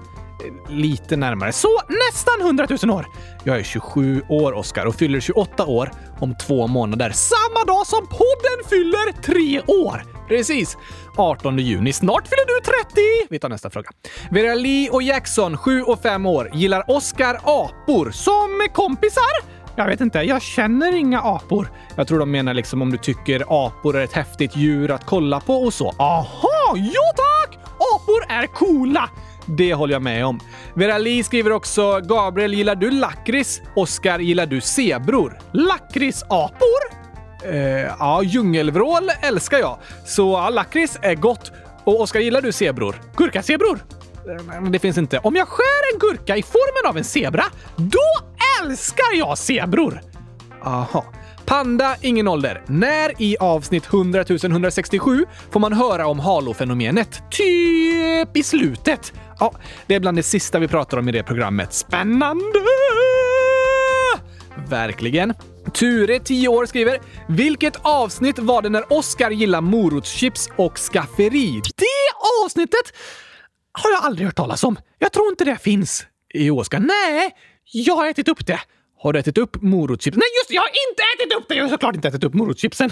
[0.70, 1.52] lite närmare.
[1.52, 3.06] Så nästan 100 000 år!
[3.44, 7.12] Jag är 27 år, Oskar, och fyller 28 år om två månader.
[7.12, 10.04] Samma dag som podden fyller tre år!
[10.28, 10.78] Precis!
[11.18, 11.94] 18 juni.
[11.94, 13.28] Snart fyller du 30!
[13.30, 13.90] Vi tar nästa fråga.
[14.32, 19.56] Vera Lee och Jackson, 7 och 5 år, gillar Oskar apor som kompisar?
[19.78, 21.72] Jag vet inte, jag känner inga apor.
[21.96, 25.40] Jag tror de menar liksom om du tycker apor är ett häftigt djur att kolla
[25.40, 25.90] på och så.
[26.00, 27.60] Aha, ja tack!
[27.96, 29.10] Apor är coola!
[29.46, 30.40] Det håller jag med om.
[30.74, 33.62] Vera Lee skriver också “Gabriel, gillar du lakrits?
[33.76, 36.96] Oskar, gillar du zebror?” Lakritsapor?
[37.44, 37.58] Eh,
[38.00, 39.78] ja, djungelvrål älskar jag.
[40.06, 41.52] Så ja, lakrits är gott.
[41.84, 43.02] Och Oskar, gillar du zebror?
[43.16, 43.80] Gurkazebror?
[44.54, 45.20] Eh, det finns inte.
[45.20, 47.44] Om jag skär en gurka i formen av en zebra,
[47.76, 48.00] då
[48.62, 50.02] älskar jag zebror!
[50.64, 51.06] Aha.
[51.46, 52.62] Panda, ingen ålder.
[52.68, 57.24] När i avsnitt 100 167 får man höra om halofenomenet?
[57.32, 59.14] Typ i slutet.
[59.40, 59.54] Ja,
[59.88, 61.74] det är bland det sista vi pratar om i det programmet.
[61.74, 62.60] Spännande!
[64.70, 65.34] Verkligen.
[65.74, 72.46] Ture, 10 år, skriver “Vilket avsnitt var det när Oscar gillar morotschips och skafferi?” Det
[72.46, 72.94] avsnittet
[73.72, 74.78] har jag aldrig hört talas om.
[75.00, 76.06] Jag tror inte det finns.
[76.34, 76.80] I Oscar?
[76.80, 77.32] Nej,
[77.72, 78.60] jag har ätit upp det.
[78.98, 80.20] Har du ätit upp morotschipsen?
[80.20, 80.56] Nej, just det!
[80.56, 81.56] Jag har inte ätit upp det!
[81.56, 82.92] Jag har såklart inte ätit upp morotschipsen.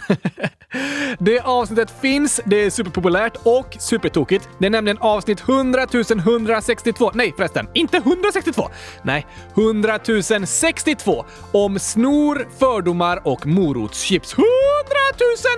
[1.19, 4.49] det avsnittet finns, det är superpopulärt och supertokigt.
[4.59, 5.87] Det är nämligen avsnitt 100
[6.19, 7.11] 162.
[7.13, 8.69] Nej förresten, inte 162.
[9.03, 9.25] Nej,
[9.57, 9.99] 100
[10.45, 14.33] 062 om snor, fördomar och morotschips.
[14.33, 14.45] 100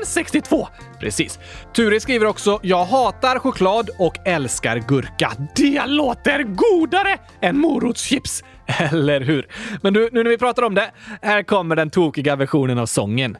[0.05, 0.67] 062!
[0.99, 1.39] Precis.
[1.73, 5.31] Ture skriver också “Jag hatar choklad och älskar gurka.
[5.55, 8.43] Det låter godare än morotschips!”
[8.91, 9.47] Eller hur?
[9.81, 10.91] Men du, nu när vi pratar om det,
[11.21, 13.37] här kommer den tokiga versionen av sången.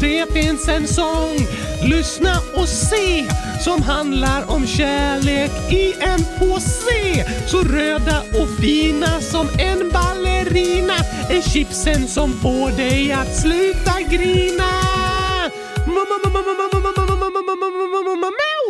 [0.00, 1.46] det finns en sång,
[1.82, 3.24] lyssna och se,
[3.60, 7.26] som handlar om kärlek i en påse.
[7.46, 10.96] Så röda och fina som en ballerina
[11.30, 14.64] är chipsen som får dig att sluta grina.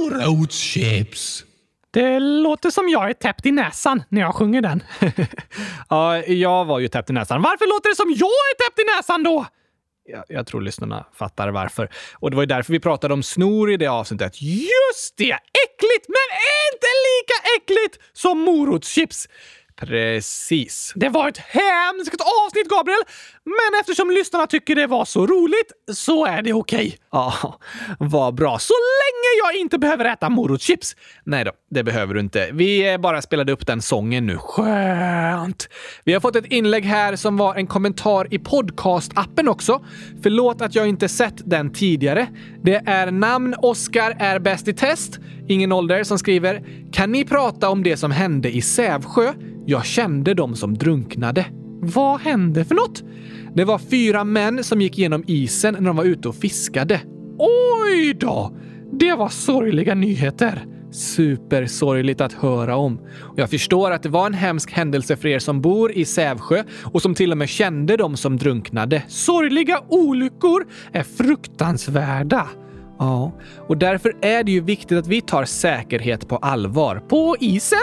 [0.01, 1.48] Morotschips.
[1.91, 4.83] Det låter som jag är täppt i näsan när jag sjunger den.
[5.89, 7.43] ja, jag var ju täppt i näsan.
[7.43, 9.47] Varför låter det som jag är täppt i näsan då?
[10.11, 11.91] Jag, jag, tror lyssnarna fattar varför.
[12.15, 14.43] Och det var ju därför vi pratade om snor i det avsnittet.
[14.43, 15.33] Just det!
[15.33, 16.29] Äckligt, men
[16.73, 19.29] inte lika äckligt som morotschips.
[19.81, 20.93] Precis.
[20.97, 23.03] Det var ett hemskt avsnitt, Gabriel!
[23.45, 26.87] Men eftersom lyssnarna tycker det var så roligt så är det okej.
[26.87, 26.93] Okay.
[27.13, 27.59] Ja,
[27.99, 28.59] vad bra.
[28.59, 30.97] Så länge jag inte behöver äta morotschips.
[31.25, 32.49] Nej då, det behöver du inte.
[32.53, 34.39] Vi eh, bara spelade upp den sången nu.
[34.39, 35.69] Skönt!
[36.05, 39.85] Vi har fått ett inlägg här som var en kommentar i podcastappen också.
[40.23, 42.27] Förlåt att jag inte sett den tidigare.
[42.63, 45.19] Det är namn Oskar är bäst i test,
[45.49, 49.33] ingen ålder, som skriver “Kan ni prata om det som hände i Sävsjö?
[49.67, 51.47] Jag kände de som drunknade.”
[51.81, 53.03] Vad hände för något?
[53.55, 57.01] Det var fyra män som gick genom isen när de var ute och fiskade.
[57.39, 58.53] Oj då!
[58.93, 60.67] Det var sorgliga nyheter.
[60.91, 63.01] Supersorgligt att höra om.
[63.21, 66.65] Och jag förstår att det var en hemsk händelse för er som bor i Sävsjö
[66.85, 69.03] och som till och med kände de som drunknade.
[69.09, 72.47] Sorgliga olyckor är fruktansvärda.
[72.99, 73.33] Ja,
[73.69, 77.03] och därför är det ju viktigt att vi tar säkerhet på allvar.
[77.09, 77.79] På isen,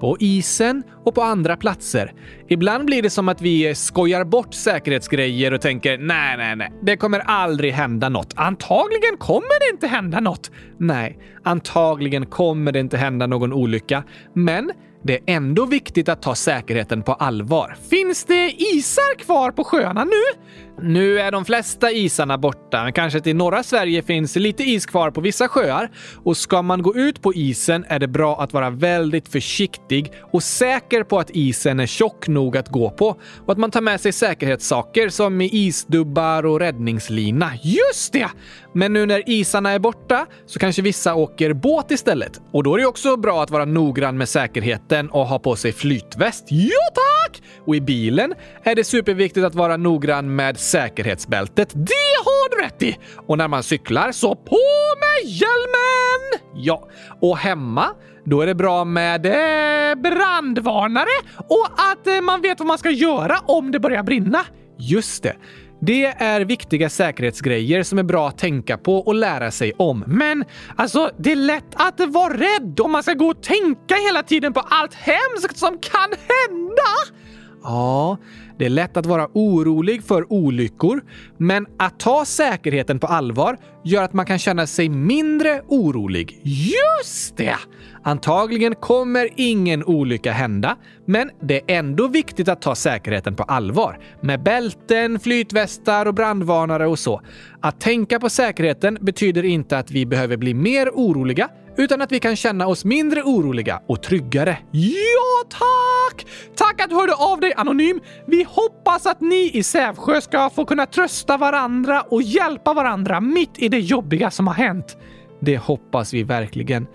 [0.00, 2.12] på isen och på andra platser.
[2.48, 6.96] Ibland blir det som att vi skojar bort säkerhetsgrejer och tänker nej, nej, nej, det
[6.96, 8.32] kommer aldrig hända något.
[8.36, 10.50] Antagligen kommer det inte hända något.
[10.78, 14.04] Nej, antagligen kommer det inte hända någon olycka.
[14.34, 14.70] Men
[15.02, 17.76] det är ändå viktigt att ta säkerheten på allvar.
[17.90, 20.40] Finns det isar kvar på sjöarna nu?
[20.82, 25.10] Nu är de flesta isarna borta, men kanske till norra Sverige finns lite is kvar
[25.10, 25.90] på vissa sjöar.
[26.24, 30.42] Och ska man gå ut på isen är det bra att vara väldigt försiktig och
[30.42, 33.16] säker på att isen är tjock nog att gå på
[33.46, 37.52] och att man tar med sig säkerhetssaker som isdubbar och räddningslina.
[37.62, 38.28] Just det!
[38.72, 42.40] Men nu när isarna är borta så kanske vissa åker båt istället.
[42.52, 45.72] Och då är det också bra att vara noggrann med säkerheten och ha på sig
[45.72, 46.46] flytväst.
[46.50, 47.42] Ja tack!
[47.66, 51.68] Och i bilen är det superviktigt att vara noggrann med säkerhetsbältet.
[51.74, 52.98] Det har du rätt i!
[53.26, 54.58] Och när man cyklar så på
[55.00, 56.40] med hjälmen!
[56.54, 56.88] Ja,
[57.20, 57.86] och hemma
[58.24, 61.06] då är det bra med eh, brandvarnare
[61.36, 64.40] och att eh, man vet vad man ska göra om det börjar brinna.
[64.78, 65.36] Just det.
[65.80, 70.04] Det är viktiga säkerhetsgrejer som är bra att tänka på och lära sig om.
[70.06, 70.44] Men
[70.76, 74.52] alltså, det är lätt att vara rädd om man ska gå och tänka hela tiden
[74.52, 77.16] på allt hemskt som kan hända.
[77.62, 78.16] Ja,
[78.60, 81.02] det är lätt att vara orolig för olyckor,
[81.36, 86.40] men att ta säkerheten på allvar gör att man kan känna sig mindre orolig.
[86.42, 87.56] Just det!
[88.02, 93.98] Antagligen kommer ingen olycka hända, men det är ändå viktigt att ta säkerheten på allvar.
[94.20, 97.20] Med bälten, flytvästar och brandvarnare och så.
[97.60, 102.20] Att tänka på säkerheten betyder inte att vi behöver bli mer oroliga, utan att vi
[102.20, 104.58] kan känna oss mindre oroliga och tryggare.
[104.70, 106.26] Ja, tack!
[106.56, 108.00] Tack att du hörde av dig Anonym.
[108.26, 113.58] Vi hoppas att ni i Sävsjö ska få kunna trösta varandra och hjälpa varandra mitt
[113.58, 114.96] i det jobbiga som har hänt.
[115.40, 116.86] Det hoppas vi verkligen.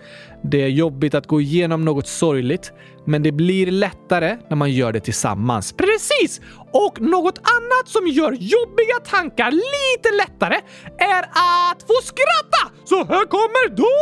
[0.44, 2.74] Det är jobbigt att gå igenom något sorgligt,
[3.06, 5.74] men det blir lättare när man gör det tillsammans.
[5.74, 6.42] Precis!
[6.72, 10.56] Och något annat som gör jobbiga tankar lite lättare
[10.98, 11.24] är
[11.72, 12.72] att få skratta!
[12.86, 13.96] Så här kommer dagens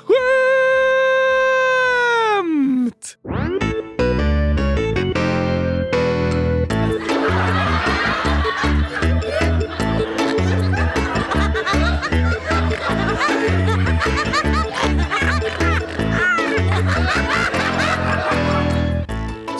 [0.00, 0.14] skämt!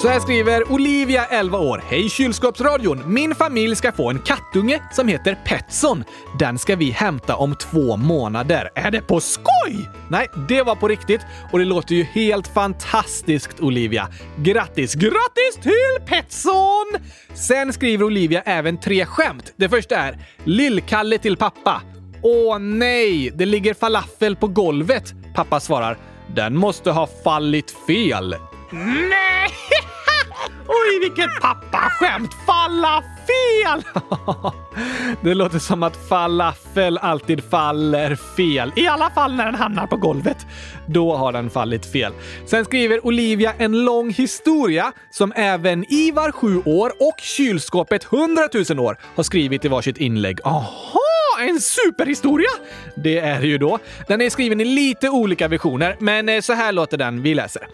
[0.05, 1.83] Så här skriver Olivia, 11 år.
[1.89, 3.13] Hej kylskåpsradion!
[3.13, 6.05] Min familj ska få en kattunge som heter Petson.
[6.39, 8.71] Den ska vi hämta om två månader.
[8.75, 9.89] Är det på skoj?
[10.09, 11.21] Nej, det var på riktigt
[11.53, 14.09] och det låter ju helt fantastiskt Olivia.
[14.37, 16.87] Grattis, grattis till Petson!
[17.35, 19.53] Sen skriver Olivia även tre skämt.
[19.57, 21.83] Det första är Lill-Kalle till pappa.
[22.23, 25.15] Åh nej, det ligger falafel på golvet.
[25.35, 25.99] Pappa svarar
[26.35, 28.37] den måste ha fallit fel.
[28.75, 29.49] Nej!
[30.67, 32.31] Oj, vilket pappaskämt!
[32.47, 33.83] Falla fel!
[35.23, 38.73] Det låter som att falafel alltid faller fel.
[38.77, 40.47] I alla fall när den hamnar på golvet.
[40.87, 42.13] Då har den fallit fel.
[42.47, 48.79] Sen skriver Olivia en lång historia som även Ivar, 7 år, och kylskåpet 100 000
[48.79, 50.41] år har skrivit i varsitt inlägg.
[50.45, 51.01] Aha!
[51.41, 52.51] en superhistoria!
[52.95, 53.79] Det är det ju då.
[54.09, 57.23] Den är skriven i lite olika versioner, men eh, så här låter den.
[57.23, 57.67] Vi läser.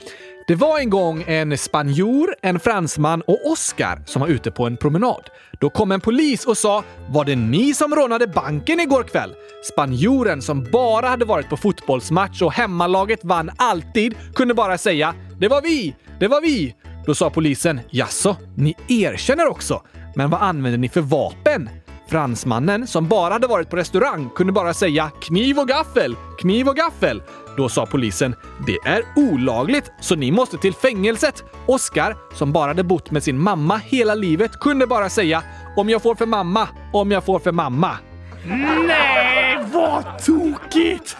[0.50, 4.76] Det var en gång en spanjor, en fransman och Oscar som var ute på en
[4.76, 5.30] promenad.
[5.60, 9.34] Då kom en polis och sa “Var det ni som rånade banken igår kväll?”
[9.72, 15.48] Spanjoren som bara hade varit på fotbollsmatch och hemmalaget vann alltid kunde bara säga “Det
[15.48, 15.94] var vi!
[16.20, 16.74] Det var vi!”
[17.06, 19.82] Då sa polisen “Jaså, ni erkänner också?
[20.14, 21.68] Men vad använder ni för vapen?”
[22.10, 26.76] Fransmannen, som bara hade varit på restaurang, kunde bara säga “kniv och gaffel, kniv och
[26.76, 27.22] gaffel”.
[27.56, 28.34] Då sa polisen
[28.66, 31.44] “Det är olagligt, så ni måste till fängelset”.
[31.66, 35.42] Oskar, som bara hade bott med sin mamma hela livet, kunde bara säga
[35.76, 37.98] “Om jag får för mamma, om jag får för mamma”.
[38.46, 41.16] Nej, vad tokigt!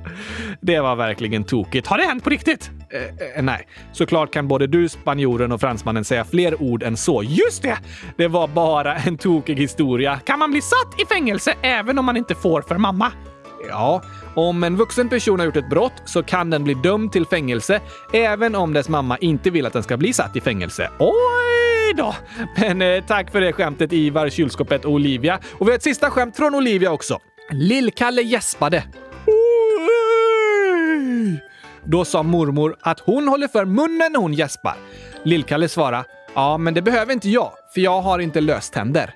[0.60, 1.86] det var verkligen tokigt.
[1.86, 2.70] Har det hänt på riktigt?
[2.90, 3.02] Eh,
[3.36, 7.22] eh, nej, såklart kan både du, spanjoren och fransmannen säga fler ord än så.
[7.22, 7.78] Just det!
[8.16, 10.18] Det var bara en tokig historia.
[10.24, 13.12] Kan man bli satt i fängelse även om man inte får för mamma?
[13.68, 14.02] Ja,
[14.34, 17.80] om en vuxen person har gjort ett brott så kan den bli dömd till fängelse
[18.12, 20.90] även om dess mamma inte vill att den ska bli satt i fängelse.
[20.98, 22.14] Oj då!
[22.56, 25.38] Men eh, tack för det skämtet Ivar, kylskåpet och Olivia.
[25.58, 27.18] Och vi har ett sista skämt från Olivia också.
[27.50, 28.84] Lill-Kalle gäspade.
[31.84, 34.74] Då sa mormor att hon håller för munnen när hon gäspar.
[35.22, 36.04] Lill-Kalle svarade
[36.34, 39.14] Ja, men det behöver inte jag, för jag har inte löständer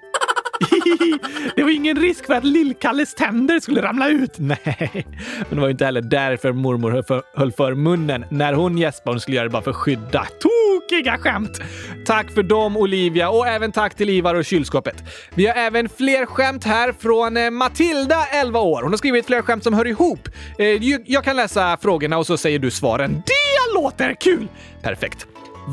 [1.56, 4.32] det var ingen risk för att Lill-Kalles tänder skulle ramla ut.
[4.38, 5.06] Nej,
[5.48, 9.14] men det var inte heller därför mormor höll för, höll för munnen när hon gäspade.
[9.14, 10.26] Hon skulle göra det bara för att skydda.
[10.40, 11.60] Tokiga skämt!
[12.06, 15.04] Tack för dem Olivia och även tack till Ivar och kylskåpet.
[15.34, 18.82] Vi har även fler skämt här från eh, Matilda, 11 år.
[18.82, 20.28] Hon har skrivit flera skämt som hör ihop.
[20.58, 20.66] Eh,
[21.06, 23.12] jag kan läsa frågorna och så säger du svaren.
[23.12, 24.48] Det låter kul!
[24.82, 25.26] Perfekt.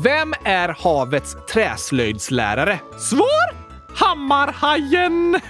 [0.04, 2.78] Vem är havets träslöjdslärare?
[3.10, 3.61] Svar!
[3.94, 5.40] Hammarhajen!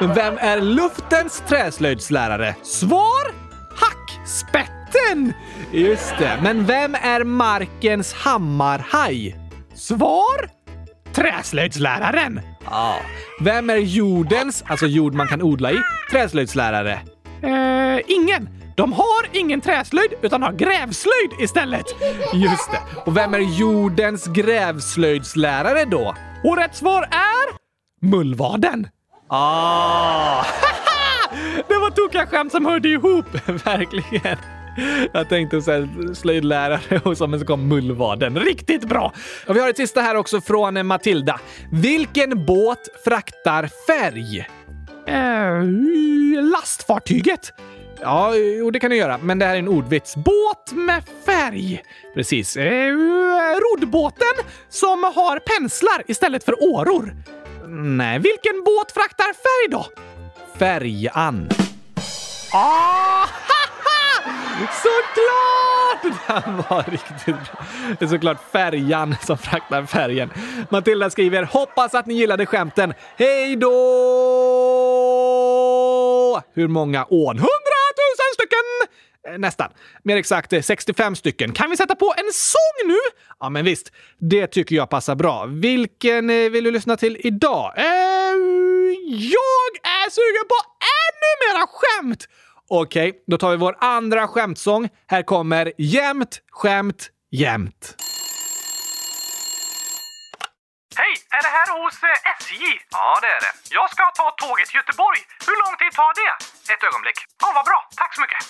[0.00, 2.54] Vem är luftens träslöjdslärare?
[2.62, 3.34] Svar?
[3.76, 5.32] Hackspetten!
[5.72, 6.38] Just det.
[6.42, 9.36] Men vem är markens hammarhaj?
[9.74, 10.50] Svar?
[11.12, 12.40] Träslöjdsläraren!
[12.64, 12.96] Ja.
[13.40, 15.78] Vem är jordens, alltså jord man kan odla i,
[16.10, 16.92] träslöjdslärare?
[17.42, 18.48] Eh, ingen.
[18.76, 21.86] De har ingen träslöjd utan har grävslöjd istället.
[22.32, 22.78] Just det.
[23.04, 26.14] Och vem är jordens grävslöjdslärare då?
[26.44, 27.56] Och rätt svar är
[28.06, 28.88] mullvaden.
[29.28, 30.44] Ah!
[31.68, 34.38] det var tokiga skämt som hörde ihop, verkligen.
[35.12, 38.38] Jag tänkte säga slöjdlärare och så kom mullvaden.
[38.38, 39.12] Riktigt bra!
[39.46, 41.40] Och vi har ett sista här också från Matilda.
[41.70, 44.46] Vilken båt fraktar färg?
[45.06, 45.62] Eh,
[46.42, 47.52] lastfartyget.
[48.00, 50.16] Ja, jo, det kan du göra, men det här är en ordvits.
[50.16, 51.82] Båt med färg.
[52.14, 52.56] Precis.
[52.56, 52.92] Eh,
[53.60, 54.34] roddbåten
[54.68, 57.16] som har penslar istället för åror.
[57.68, 59.86] Nej, vilken båt fraktar färg då?
[60.58, 61.48] Färjan.
[62.52, 63.26] Ah,
[64.82, 66.14] Såklart!
[66.44, 67.64] Den var riktigt bra.
[67.98, 70.30] Det är såklart färjan som fraktar färgen.
[70.70, 72.94] Matilda skriver “Hoppas att ni gillade skämten.
[73.16, 73.70] Hej då!”
[76.54, 77.38] Hur många ån?
[78.14, 78.66] Tusen stycken!
[79.28, 79.70] Eh, nästan.
[80.04, 81.52] Mer exakt eh, 65 stycken.
[81.52, 82.96] Kan vi sätta på en sång nu?
[83.40, 83.92] Ja, men visst.
[84.18, 85.46] Det tycker jag passar bra.
[85.46, 87.72] Vilken eh, vill du lyssna till idag?
[87.76, 87.84] Eh,
[89.08, 90.56] jag är sugen på
[91.04, 92.28] ännu mera skämt!
[92.68, 94.88] Okej, då tar vi vår andra skämtsång.
[95.06, 97.96] Här kommer Jämt, skämt, jämt.
[101.02, 101.14] Hej!
[101.36, 102.54] Är det här hos eh, SJ?
[102.96, 103.52] Ja, det är det.
[103.78, 105.20] Jag ska ta tåget till Göteborg.
[105.48, 106.32] Hur lång tid tar det?
[106.72, 107.18] Ett ögonblick.
[107.42, 107.78] Ja, vad bra.
[108.00, 108.40] Tack så mycket.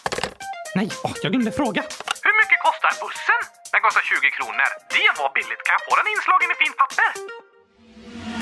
[0.78, 1.82] Nej, åh, jag glömde fråga.
[2.26, 3.40] Hur mycket kostar bussen?
[3.72, 4.68] Den kostar 20 kronor.
[4.96, 5.62] Det var billigt.
[5.66, 7.10] Kan jag få den inslagen i fint papper?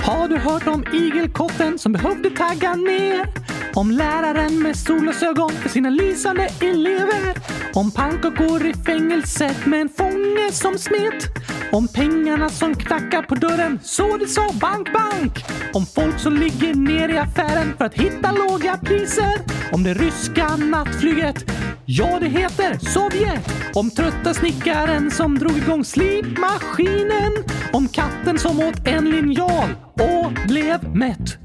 [0.05, 3.26] Har du hört om igelkotten som behövde tagga ner?
[3.74, 7.34] Om läraren med solglasögon för sina lysande elever?
[7.74, 11.24] Om pannkakor i fängelset med en fånge som smet?
[11.72, 15.44] Om pengarna som knackar på dörren så det sa bank, bank?
[15.72, 19.32] Om folk som ligger ner i affären för att hitta låga priser?
[19.72, 21.61] Om det ryska nattflyget?
[21.95, 23.53] Ja, det heter Sovjet.
[23.74, 27.32] Om trötta snickaren som drog igång slipmaskinen.
[27.72, 31.38] Om katten som åt en linjal och blev mätt.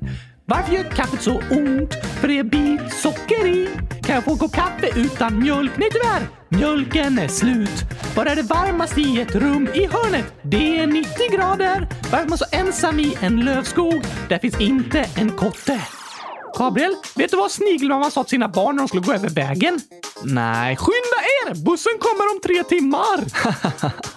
[0.45, 1.93] Varför gör kaffet så ont?
[2.19, 3.69] För det är bit socker i.
[4.03, 5.71] Kan jag få en kopp kaffe utan mjölk?
[5.77, 7.85] Nej tyvärr, mjölken är slut.
[8.15, 10.33] Var är det varmast i ett rum i hörnet?
[10.41, 11.87] Det är 90 grader.
[12.11, 14.03] Varför är man så ensam i en lövskog?
[14.29, 15.81] Där finns inte en kotte.
[16.57, 19.79] Gabriel, vet du vad snigelmamman sa till sina barn när de skulle gå över vägen?
[20.23, 21.65] Nej, skynda er!
[21.65, 23.25] Bussen kommer om tre timmar!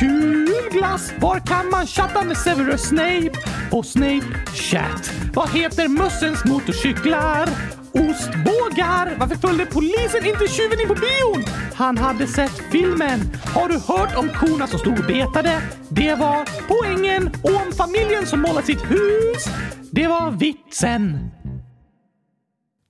[0.00, 1.12] Kul glass!
[1.18, 3.30] Var kan man chatta med Severus Snape?
[3.70, 5.12] På Snape Chat.
[5.34, 7.48] Vad heter mössens motorcyklar?
[7.92, 9.16] Ostbågar!
[9.18, 11.44] Varför följde polisen inte tjuven in på bion?
[11.74, 13.20] Han hade sett filmen.
[13.54, 15.62] Har du hört om korna som stod och betade?
[15.88, 17.30] Det var poängen.
[17.42, 19.44] Och om familjen som målat sitt hus?
[19.90, 21.30] Det var vitsen.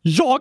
[0.03, 0.40] Jag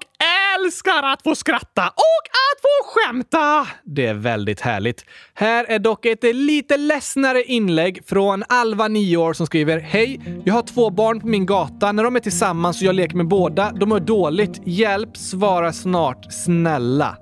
[0.58, 3.68] älskar att få skratta och att få skämta!
[3.84, 5.06] Det är väldigt härligt.
[5.34, 10.42] Här är dock ett lite ledsnare inlägg från Alva, 9 år, som skriver Hej!
[10.46, 11.92] Jag har två barn på min gata.
[11.92, 14.62] När de är tillsammans och jag leker med båda, de mår dåligt.
[14.66, 16.34] Hjälp, svara snart.
[16.34, 17.18] Snälla.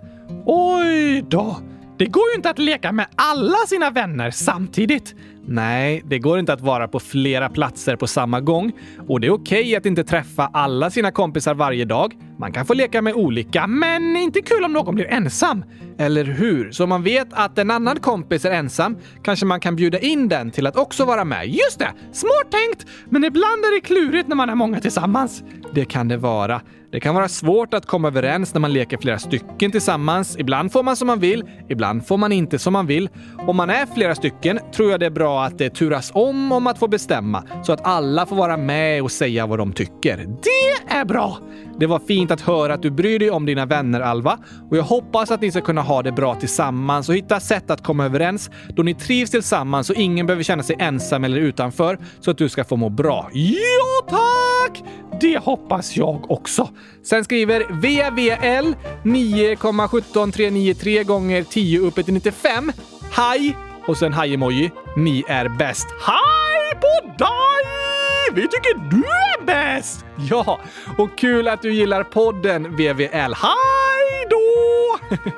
[0.46, 1.58] Oj då!
[1.98, 5.16] Det går ju inte att leka med alla sina vänner samtidigt.
[5.50, 8.72] Nej, det går inte att vara på flera platser på samma gång.
[9.08, 12.14] Och det är okej att inte träffa alla sina kompisar varje dag.
[12.40, 15.64] Man kan få leka med olika, men inte kul om någon blir ensam.
[15.98, 16.72] Eller hur?
[16.72, 20.28] Så om man vet att en annan kompis är ensam kanske man kan bjuda in
[20.28, 21.48] den till att också vara med.
[21.48, 21.90] Just det!
[22.12, 22.88] Smart tänkt!
[23.10, 25.44] Men ibland är det klurigt när man är många tillsammans.
[25.74, 26.62] Det kan det vara.
[26.92, 30.38] Det kan vara svårt att komma överens när man leker flera stycken tillsammans.
[30.40, 33.10] Ibland får man som man vill, ibland får man inte som man vill.
[33.48, 36.68] Om man är flera stycken tror jag det är bra att det turas om om
[36.68, 40.18] att få bestämma så att alla får vara med och säga vad de tycker.
[40.18, 41.38] Det är bra!
[41.80, 44.38] Det var fint att höra att du bryr dig om dina vänner, Alva.
[44.70, 47.84] Och jag hoppas att ni ska kunna ha det bra tillsammans och hitta sätt att
[47.84, 52.32] komma överens då ni trivs tillsammans och ingen behöver känna sig ensam eller utanför så
[52.32, 53.30] att du ska få må bra.
[53.34, 54.57] Ja, tack!
[55.22, 56.70] Det hoppas jag också.
[57.04, 62.72] Sen skriver VVL 9,17393 gånger 10 uppe till 95.
[63.12, 63.58] Hej!
[63.88, 64.72] Och sen haj-emoji.
[64.98, 65.88] Ni är bäst.
[66.06, 67.68] Hej på dig!
[68.34, 70.06] Vi tycker du är bäst!
[70.30, 70.60] Ja,
[70.98, 73.34] och kul att du gillar podden VVL.
[73.34, 74.98] Hej då!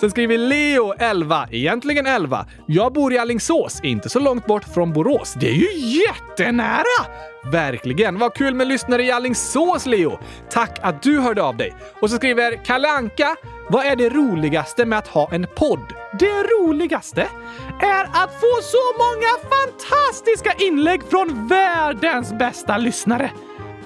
[0.00, 2.46] Sen skriver Leo 11, egentligen 11.
[2.66, 5.34] Jag bor i Allingsås, inte så långt bort från Borås.
[5.40, 5.68] Det är ju
[6.00, 7.06] jättenära!
[7.52, 8.18] Verkligen.
[8.18, 10.18] Vad kul med lyssnare i Allingsås, Leo.
[10.50, 11.74] Tack att du hörde av dig.
[12.00, 13.36] Och så skriver Kalle Anka,
[13.68, 15.92] vad är det roligaste med att ha en podd?
[16.18, 17.22] Det roligaste
[17.80, 23.30] är att få så många fantastiska inlägg från världens bästa lyssnare.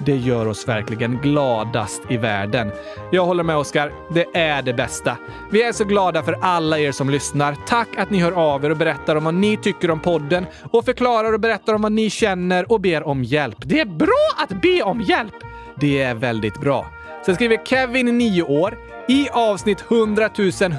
[0.05, 2.71] Det gör oss verkligen gladast i världen.
[3.11, 3.91] Jag håller med Oskar.
[4.13, 5.17] Det är det bästa.
[5.51, 7.55] Vi är så glada för alla er som lyssnar.
[7.67, 10.85] Tack att ni hör av er och berättar om vad ni tycker om podden och
[10.85, 13.57] förklarar och berättar om vad ni känner och ber om hjälp.
[13.59, 15.35] Det är bra att be om hjälp!
[15.79, 16.85] Det är väldigt bra.
[17.25, 18.77] Sen skriver Kevin, 9 år.
[19.07, 20.29] I avsnitt 100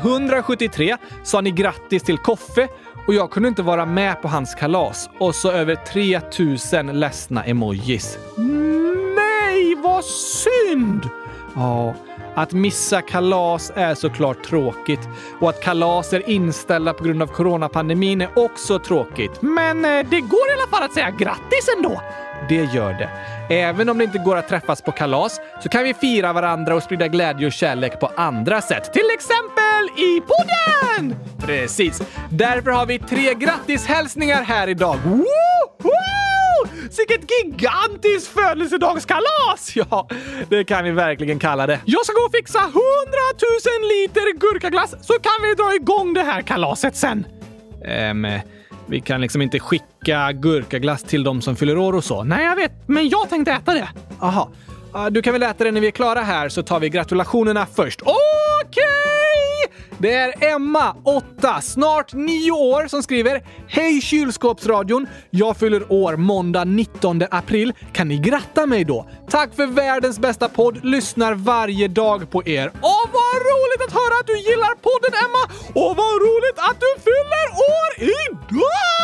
[0.03, 2.69] 173 sa ni grattis till Koffe
[3.07, 5.11] och jag kunde inte vara med på hans kalas.
[5.19, 8.19] Och så över 3000 ledsna emojis.
[8.37, 9.14] Mm.
[9.65, 11.09] Nej, vad synd!
[11.55, 11.95] Ja,
[12.35, 15.01] att missa kalas är såklart tråkigt
[15.41, 19.43] och att kalas är inställda på grund av coronapandemin är också tråkigt.
[19.43, 22.01] Men eh, det går i alla fall att säga grattis ändå.
[22.49, 23.11] Det gör det.
[23.55, 26.83] Även om det inte går att träffas på kalas så kan vi fira varandra och
[26.83, 28.93] sprida glädje och kärlek på andra sätt.
[28.93, 31.17] Till exempel i podden!
[31.47, 32.03] Precis.
[32.31, 34.97] Därför har vi tre grattishälsningar här idag.
[35.05, 36.04] Woho!
[36.99, 39.73] Vilket gigantiskt födelsedagskalas!
[39.75, 40.09] Ja,
[40.49, 41.81] det kan vi verkligen kalla det.
[41.85, 46.23] Jag ska gå och fixa 100 000 liter gurkaglass så kan vi dra igång det
[46.23, 47.27] här kalaset sen.
[47.85, 48.27] Ehm,
[48.87, 52.25] vi kan liksom inte skicka gurkaglass till de som fyller år och så.
[52.25, 53.89] Nej, jag vet, men jag tänkte äta det.
[54.21, 54.51] Aha.
[55.11, 58.03] Du kan väl äta det när vi är klara här så tar vi gratulationerna först.
[58.03, 58.15] Okej!
[58.69, 58.85] Okay!
[59.99, 65.07] Det är Emma, 8, snart 9 år, som skriver Hej kylskåpsradion!
[65.31, 67.73] Jag fyller år måndag 19 april.
[67.93, 69.09] Kan ni gratta mig då?
[69.31, 70.85] Tack för världens bästa podd.
[70.85, 72.73] Lyssnar varje dag på er.
[72.83, 75.43] Åh, vad roligt att höra att du gillar podden, Emma!
[75.69, 78.95] Och vad roligt att du fyller år idag!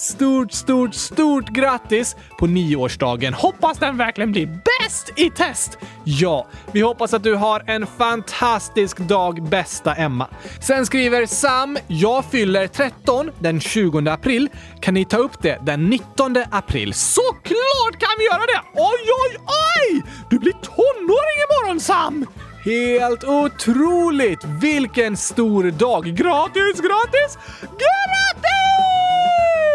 [0.00, 3.34] Stort, stort, stort grattis på nioårsdagen!
[3.34, 5.78] Hoppas den verkligen blir bäst i test!
[6.04, 10.28] Ja, vi hoppas att du har en fantastisk dag, bästa Emma.
[10.60, 14.48] Sen skriver Sam, jag fyller 13 den 20 april.
[14.80, 16.94] Kan ni ta upp det den 19 april?
[16.94, 18.60] Såklart kan vi göra det!
[18.74, 20.02] Oj, oj, oj!
[20.30, 22.26] Du blir tonåring imorgon, Sam!
[22.64, 24.44] Helt otroligt!
[24.44, 26.04] Vilken stor dag!
[26.04, 28.79] Gratis, gratis, gratis!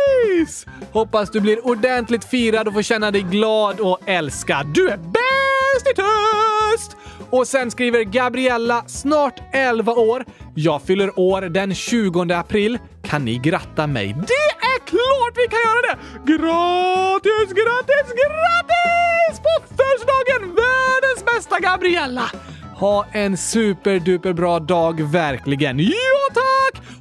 [0.06, 0.66] Precis!
[0.92, 4.68] Hoppas du blir ordentligt firad och får känna dig glad och älskad.
[4.74, 6.98] Du är bäst i test!
[7.30, 10.26] Och sen skriver Gabriella, snart 11 år.
[10.56, 12.80] Jag fyller år den 20 april.
[13.04, 14.08] Kan ni gratta mig?
[14.08, 15.98] Det är klart vi kan göra det!
[16.32, 19.40] Gratis, gratis, gratis!
[19.40, 20.56] På födelsedagen!
[20.56, 22.32] Världens bästa Gabriella!
[22.78, 25.80] Ha en superduper bra dag, verkligen.
[25.80, 25.94] Ja,
[26.34, 26.45] tack!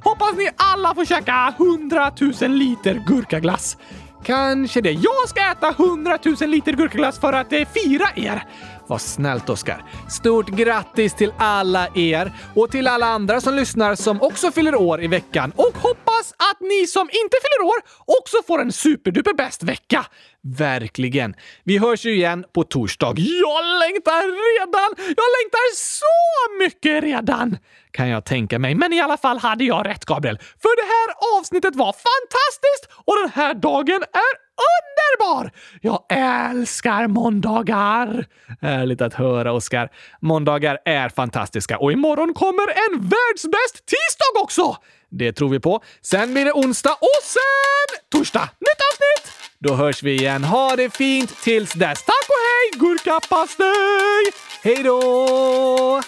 [0.05, 3.77] Hoppas ni alla får käka 100 000 liter gurkaglass.
[4.23, 4.91] Kanske det.
[4.91, 8.43] Jag ska äta 100 000 liter gurkaglass för att eh, fira er.
[8.87, 9.83] Vad snällt, Oskar.
[10.09, 15.03] Stort grattis till alla er och till alla andra som lyssnar som också fyller år
[15.03, 15.51] i veckan.
[15.55, 17.79] Och hoppas att ni som inte fyller år
[18.19, 20.05] också får en superduper bäst vecka.
[20.57, 21.35] Verkligen.
[21.63, 23.13] Vi hörs ju igen på torsdag.
[23.17, 24.95] Jag längtar redan!
[24.97, 27.57] Jag längtar så mycket redan!
[27.91, 28.75] Kan jag tänka mig.
[28.75, 30.37] Men i alla fall hade jag rätt, Gabriel.
[30.37, 35.51] För det här avsnittet var fantastiskt och den här dagen är underbar!
[35.81, 38.25] Jag älskar måndagar!
[38.61, 39.89] Härligt att höra, Oskar.
[40.21, 44.77] Måndagar är fantastiska och imorgon kommer en världsbäst tisdag också!
[45.09, 45.81] Det tror vi på.
[46.01, 48.49] Sen blir det onsdag och sen torsdag.
[48.59, 49.33] Nytt avsnitt!
[49.59, 50.43] Då hörs vi igen.
[50.43, 52.03] Ha det fint tills dess.
[52.05, 54.33] Tack och hej, gurkapastej!
[54.63, 56.01] Hej då!